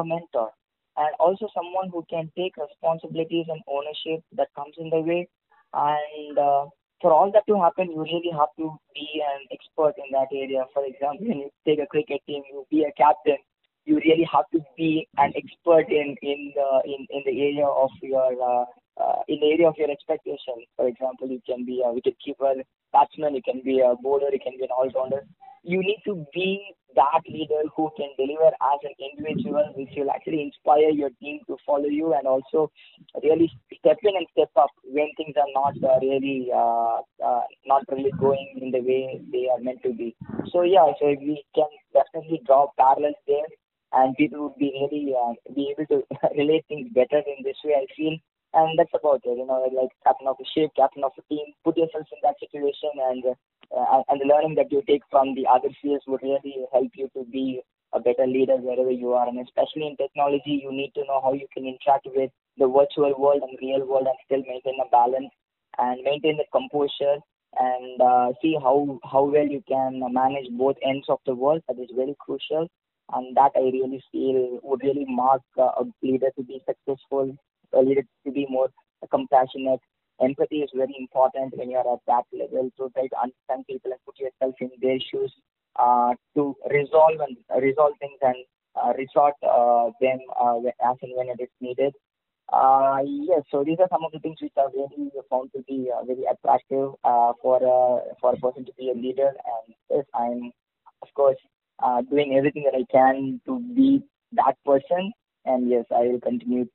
a 0.00 0.04
mentor 0.04 0.50
and 0.96 1.14
also 1.20 1.48
someone 1.54 1.88
who 1.90 2.04
can 2.10 2.30
take 2.36 2.56
responsibilities 2.56 3.46
and 3.48 3.60
ownership 3.68 4.24
that 4.32 4.48
comes 4.56 4.74
in 4.78 4.90
the 4.90 5.00
way 5.00 5.28
and 5.74 6.38
uh, 6.38 6.66
for 7.02 7.12
all 7.12 7.30
that 7.32 7.46
to 7.48 7.60
happen, 7.60 7.90
you 7.90 8.00
really 8.00 8.30
have 8.32 8.54
to 8.56 8.78
be 8.94 9.08
an 9.20 9.40
expert 9.50 9.94
in 9.98 10.06
that 10.12 10.28
area. 10.32 10.64
For 10.72 10.84
example, 10.86 11.26
when 11.26 11.38
you 11.38 11.50
take 11.66 11.80
a 11.80 11.86
cricket 11.86 12.20
team, 12.26 12.42
you 12.50 12.64
be 12.70 12.84
a 12.84 12.92
captain. 12.92 13.38
You 13.84 13.96
really 13.96 14.28
have 14.32 14.44
to 14.52 14.60
be 14.76 15.08
an 15.16 15.32
expert 15.36 15.90
in 15.90 16.16
in 16.22 16.52
the 16.54 16.82
in, 16.84 17.06
in 17.10 17.22
the 17.26 17.34
area 17.48 17.66
of 17.66 17.90
your 18.02 18.32
uh, 18.50 18.64
uh, 19.00 19.20
in 19.28 19.38
area 19.42 19.68
of 19.68 19.74
your 19.76 19.90
expectation. 19.90 20.56
For 20.76 20.86
example, 20.86 21.28
you 21.28 21.40
can 21.46 21.64
be 21.64 21.82
a 21.84 21.88
wicketkeeper, 21.88 22.62
batsman, 22.92 23.34
you 23.34 23.42
can 23.42 23.62
be 23.64 23.80
a 23.80 23.94
bowler, 24.02 24.30
you 24.32 24.40
can 24.42 24.56
be 24.58 24.64
an 24.64 24.70
all-rounder. 24.76 25.24
You 25.64 25.80
need 25.80 26.02
to 26.06 26.26
be 26.34 26.74
that 26.96 27.22
leader 27.28 27.62
who 27.76 27.90
can 27.96 28.10
deliver 28.18 28.48
as 28.48 28.80
an 28.82 28.94
individual, 28.98 29.64
which 29.76 29.90
will 29.96 30.10
actually 30.10 30.42
inspire 30.42 30.90
your 30.90 31.10
team 31.20 31.40
to 31.46 31.56
follow 31.64 31.86
you 31.86 32.12
and 32.14 32.26
also 32.26 32.70
really 33.22 33.50
step 33.78 33.96
in 34.02 34.16
and 34.16 34.26
step 34.32 34.50
up 34.56 34.70
when 34.84 35.08
things 35.16 35.34
are 35.36 35.52
not 35.54 35.74
uh, 35.82 35.98
really 36.00 36.50
uh, 36.54 36.98
uh, 37.24 37.44
not 37.64 37.84
really 37.90 38.12
going 38.18 38.58
in 38.60 38.70
the 38.72 38.80
way 38.80 39.20
they 39.32 39.48
are 39.48 39.60
meant 39.60 39.82
to 39.84 39.92
be. 39.94 40.14
So 40.50 40.62
yeah, 40.62 40.92
so 41.00 41.06
we 41.06 41.42
can 41.54 41.70
definitely 41.94 42.42
draw 42.44 42.66
parallels 42.78 43.14
there, 43.26 43.46
and 43.92 44.16
people 44.16 44.42
would 44.44 44.58
be 44.58 44.72
really 44.80 45.14
uh, 45.14 45.34
be 45.54 45.72
able 45.72 45.86
to 45.86 46.02
relate 46.36 46.64
things 46.68 46.88
better 46.92 47.18
in 47.18 47.42
this 47.44 47.58
way. 47.64 47.74
I 47.76 47.86
feel. 47.96 48.16
And 48.54 48.78
that's 48.78 48.92
about 48.92 49.22
it, 49.24 49.38
you 49.38 49.46
know, 49.46 49.64
like 49.72 49.88
captain 50.04 50.28
of 50.28 50.36
a 50.36 50.44
ship, 50.52 50.72
captain 50.76 51.04
of 51.04 51.12
a 51.16 51.22
team. 51.32 51.46
Put 51.64 51.78
yourself 51.78 52.04
in 52.12 52.20
that 52.22 52.36
situation, 52.38 52.90
and 53.00 53.24
uh, 53.72 54.02
and 54.08 54.20
the 54.20 54.28
learning 54.28 54.56
that 54.56 54.70
you 54.70 54.82
take 54.86 55.00
from 55.10 55.34
the 55.34 55.46
other 55.48 55.70
fields 55.80 56.04
would 56.06 56.22
really 56.22 56.66
help 56.72 56.90
you 56.94 57.08
to 57.16 57.24
be 57.32 57.62
a 57.94 58.00
better 58.00 58.26
leader 58.26 58.56
wherever 58.56 58.90
you 58.90 59.12
are. 59.12 59.28
And 59.28 59.40
especially 59.40 59.86
in 59.86 59.96
technology, 59.96 60.60
you 60.62 60.70
need 60.70 60.92
to 60.94 61.04
know 61.04 61.20
how 61.22 61.32
you 61.32 61.46
can 61.52 61.66
interact 61.66 62.06
with 62.14 62.30
the 62.58 62.68
virtual 62.68 63.14
world 63.18 63.42
and 63.42 63.56
real 63.60 63.86
world 63.86 64.06
and 64.06 64.18
still 64.24 64.44
maintain 64.44 64.78
a 64.84 64.88
balance 64.90 65.32
and 65.78 66.02
maintain 66.04 66.36
the 66.36 66.44
composure 66.52 67.16
and 67.58 68.00
uh, 68.00 68.32
see 68.40 68.56
how 68.60 68.98
how 69.04 69.24
well 69.24 69.46
you 69.46 69.62
can 69.68 70.00
manage 70.12 70.48
both 70.52 70.76
ends 70.84 71.06
of 71.08 71.18
the 71.26 71.34
world. 71.34 71.62
That 71.68 71.78
is 71.78 71.90
very 71.94 72.16
crucial, 72.20 72.68
and 73.12 73.36
that 73.36 73.52
I 73.56 73.60
really 73.60 74.02
feel 74.10 74.60
would 74.62 74.82
really 74.82 75.06
mark 75.08 75.42
a 75.58 75.84
leader 76.02 76.30
to 76.36 76.42
be 76.42 76.60
successful, 76.66 77.36
a 77.72 77.80
leader 77.80 78.04
to 78.26 78.32
be 78.32 78.46
more 78.48 78.68
compassionate. 79.10 79.80
Empathy 80.20 80.58
is 80.58 80.70
very 80.74 80.94
important 80.98 81.56
when 81.56 81.70
you 81.70 81.78
are 81.78 81.94
at 81.94 82.00
that 82.06 82.24
level. 82.32 82.70
So 82.76 82.90
try 82.94 83.08
to 83.08 83.20
understand 83.22 83.66
people 83.66 83.90
and 83.90 84.00
put 84.06 84.18
yourself 84.18 84.54
in 84.60 84.70
their 84.80 84.98
shoes 85.00 85.32
uh, 85.76 86.14
to 86.36 86.54
resolve 86.70 87.20
and 87.20 87.36
resolve 87.62 87.94
things 87.98 88.18
and 88.22 88.36
uh, 88.76 88.92
resort 88.96 89.34
uh, 89.42 89.90
them 90.00 90.18
uh, 90.40 90.58
as 90.84 90.96
and 91.02 91.12
when 91.16 91.28
it 91.28 91.40
is 91.40 91.48
needed. 91.60 91.94
Uh, 92.52 92.98
yes, 93.04 93.42
so 93.50 93.64
these 93.64 93.78
are 93.80 93.88
some 93.90 94.04
of 94.04 94.12
the 94.12 94.18
things 94.18 94.36
which 94.42 94.52
are 94.58 94.68
really 94.74 95.10
found 95.30 95.50
to 95.54 95.62
be 95.62 95.90
uh, 95.90 96.04
very 96.04 96.24
attractive 96.30 96.92
uh, 97.02 97.32
for 97.40 97.56
uh, 97.56 98.12
for 98.20 98.34
a 98.34 98.36
person 98.36 98.64
to 98.64 98.72
be 98.76 98.90
a 98.90 98.94
leader. 98.94 99.28
And 99.28 99.74
yes, 99.90 100.04
I'm 100.14 100.52
of 101.00 101.08
course 101.14 101.38
uh, 101.82 102.02
doing 102.02 102.36
everything 102.36 102.64
that 102.64 102.78
I 102.78 102.84
can 102.90 103.40
to 103.46 103.58
be 103.74 104.02
that 104.32 104.56
person. 104.64 105.12
And 105.44 105.68
yes, 105.68 105.84
I 105.90 106.08
will 106.08 106.20
continue 106.20 106.66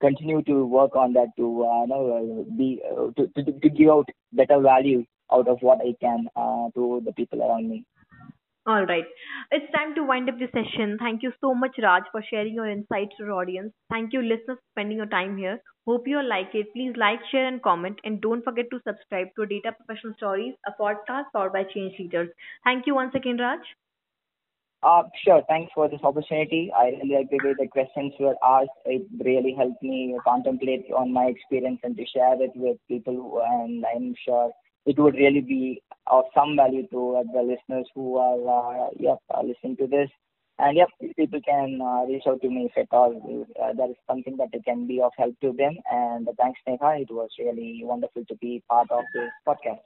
continue 0.00 0.42
to 0.42 0.64
work 0.66 0.96
on 0.96 1.12
that 1.14 1.28
to 1.38 1.64
uh, 1.64 1.86
know, 1.86 2.46
be 2.56 2.80
uh, 2.90 3.10
to, 3.16 3.26
to 3.34 3.52
to 3.60 3.68
give 3.68 3.88
out 3.88 4.08
better 4.32 4.60
value 4.60 5.04
out 5.32 5.48
of 5.48 5.58
what 5.60 5.80
I 5.80 5.94
can 6.00 6.26
uh, 6.36 6.68
to 6.74 7.02
the 7.04 7.12
people 7.12 7.42
around 7.42 7.68
me. 7.68 7.84
All 8.66 8.86
right. 8.86 9.04
It's 9.50 9.70
time 9.74 9.94
to 9.94 10.04
wind 10.04 10.30
up 10.30 10.38
the 10.38 10.46
session. 10.46 10.96
Thank 10.98 11.22
you 11.22 11.32
so 11.42 11.54
much, 11.54 11.76
Raj, 11.82 12.04
for 12.10 12.22
sharing 12.30 12.54
your 12.54 12.66
insights 12.66 13.12
to 13.18 13.24
our 13.24 13.32
audience. 13.32 13.74
Thank 13.90 14.14
you, 14.14 14.22
listeners, 14.22 14.56
for 14.56 14.72
spending 14.72 14.96
your 14.96 15.06
time 15.06 15.36
here. 15.36 15.60
Hope 15.86 16.08
you 16.08 16.22
like 16.26 16.54
it. 16.54 16.72
Please 16.72 16.94
like, 16.96 17.20
share, 17.30 17.46
and 17.46 17.62
comment. 17.62 17.98
And 18.04 18.22
don't 18.22 18.42
forget 18.42 18.64
to 18.70 18.80
subscribe 18.88 19.28
to 19.36 19.44
Data 19.44 19.72
Professional 19.76 20.14
Stories, 20.16 20.54
a 20.66 20.72
podcast 20.80 21.24
powered 21.34 21.52
by 21.52 21.64
Change 21.64 21.92
Leaders. 21.98 22.30
Thank 22.64 22.86
you 22.86 22.94
once 22.94 23.14
again, 23.14 23.36
Raj. 23.36 23.60
Uh, 24.84 25.02
sure. 25.24 25.42
Thanks 25.48 25.72
for 25.74 25.88
this 25.88 26.00
opportunity. 26.04 26.70
I 26.76 26.88
really 26.90 27.14
like 27.16 27.30
the 27.30 27.54
the 27.58 27.66
questions 27.68 28.12
were 28.20 28.36
asked. 28.44 28.78
It 28.84 29.06
really 29.24 29.54
helped 29.54 29.82
me 29.82 30.16
contemplate 30.24 30.84
on 30.96 31.12
my 31.12 31.24
experience 31.26 31.80
and 31.82 31.96
to 31.96 32.04
share 32.06 32.34
it 32.42 32.52
with 32.54 32.76
people. 32.88 33.42
And 33.46 33.84
I'm 33.86 34.14
sure 34.24 34.52
it 34.86 34.98
would 34.98 35.14
really 35.14 35.40
be 35.40 35.82
of 36.06 36.24
some 36.34 36.54
value 36.56 36.86
to 36.88 37.16
uh, 37.16 37.22
the 37.32 37.42
listeners 37.42 37.88
who 37.94 38.18
are 38.18 38.40
uh, 38.58 38.90
yep, 39.00 39.18
listening 39.42 39.76
to 39.78 39.86
this. 39.86 40.10
And 40.58 40.76
yep, 40.76 40.88
people 41.16 41.40
can 41.40 41.80
reach 42.08 42.24
out 42.28 42.42
to 42.42 42.48
me 42.50 42.70
if 42.70 42.76
at 42.78 42.94
all 42.96 43.10
there 43.76 43.90
is 43.90 43.96
something 44.06 44.36
that 44.36 44.52
can 44.64 44.86
be 44.86 45.00
of 45.00 45.12
help 45.16 45.34
to 45.40 45.52
them. 45.52 45.76
And 45.90 46.28
thanks, 46.38 46.60
Neha. 46.66 46.98
It 47.00 47.10
was 47.10 47.30
really 47.38 47.80
wonderful 47.82 48.24
to 48.26 48.36
be 48.36 48.62
part 48.68 48.90
of 48.90 49.04
this 49.14 49.30
podcast. 49.48 49.80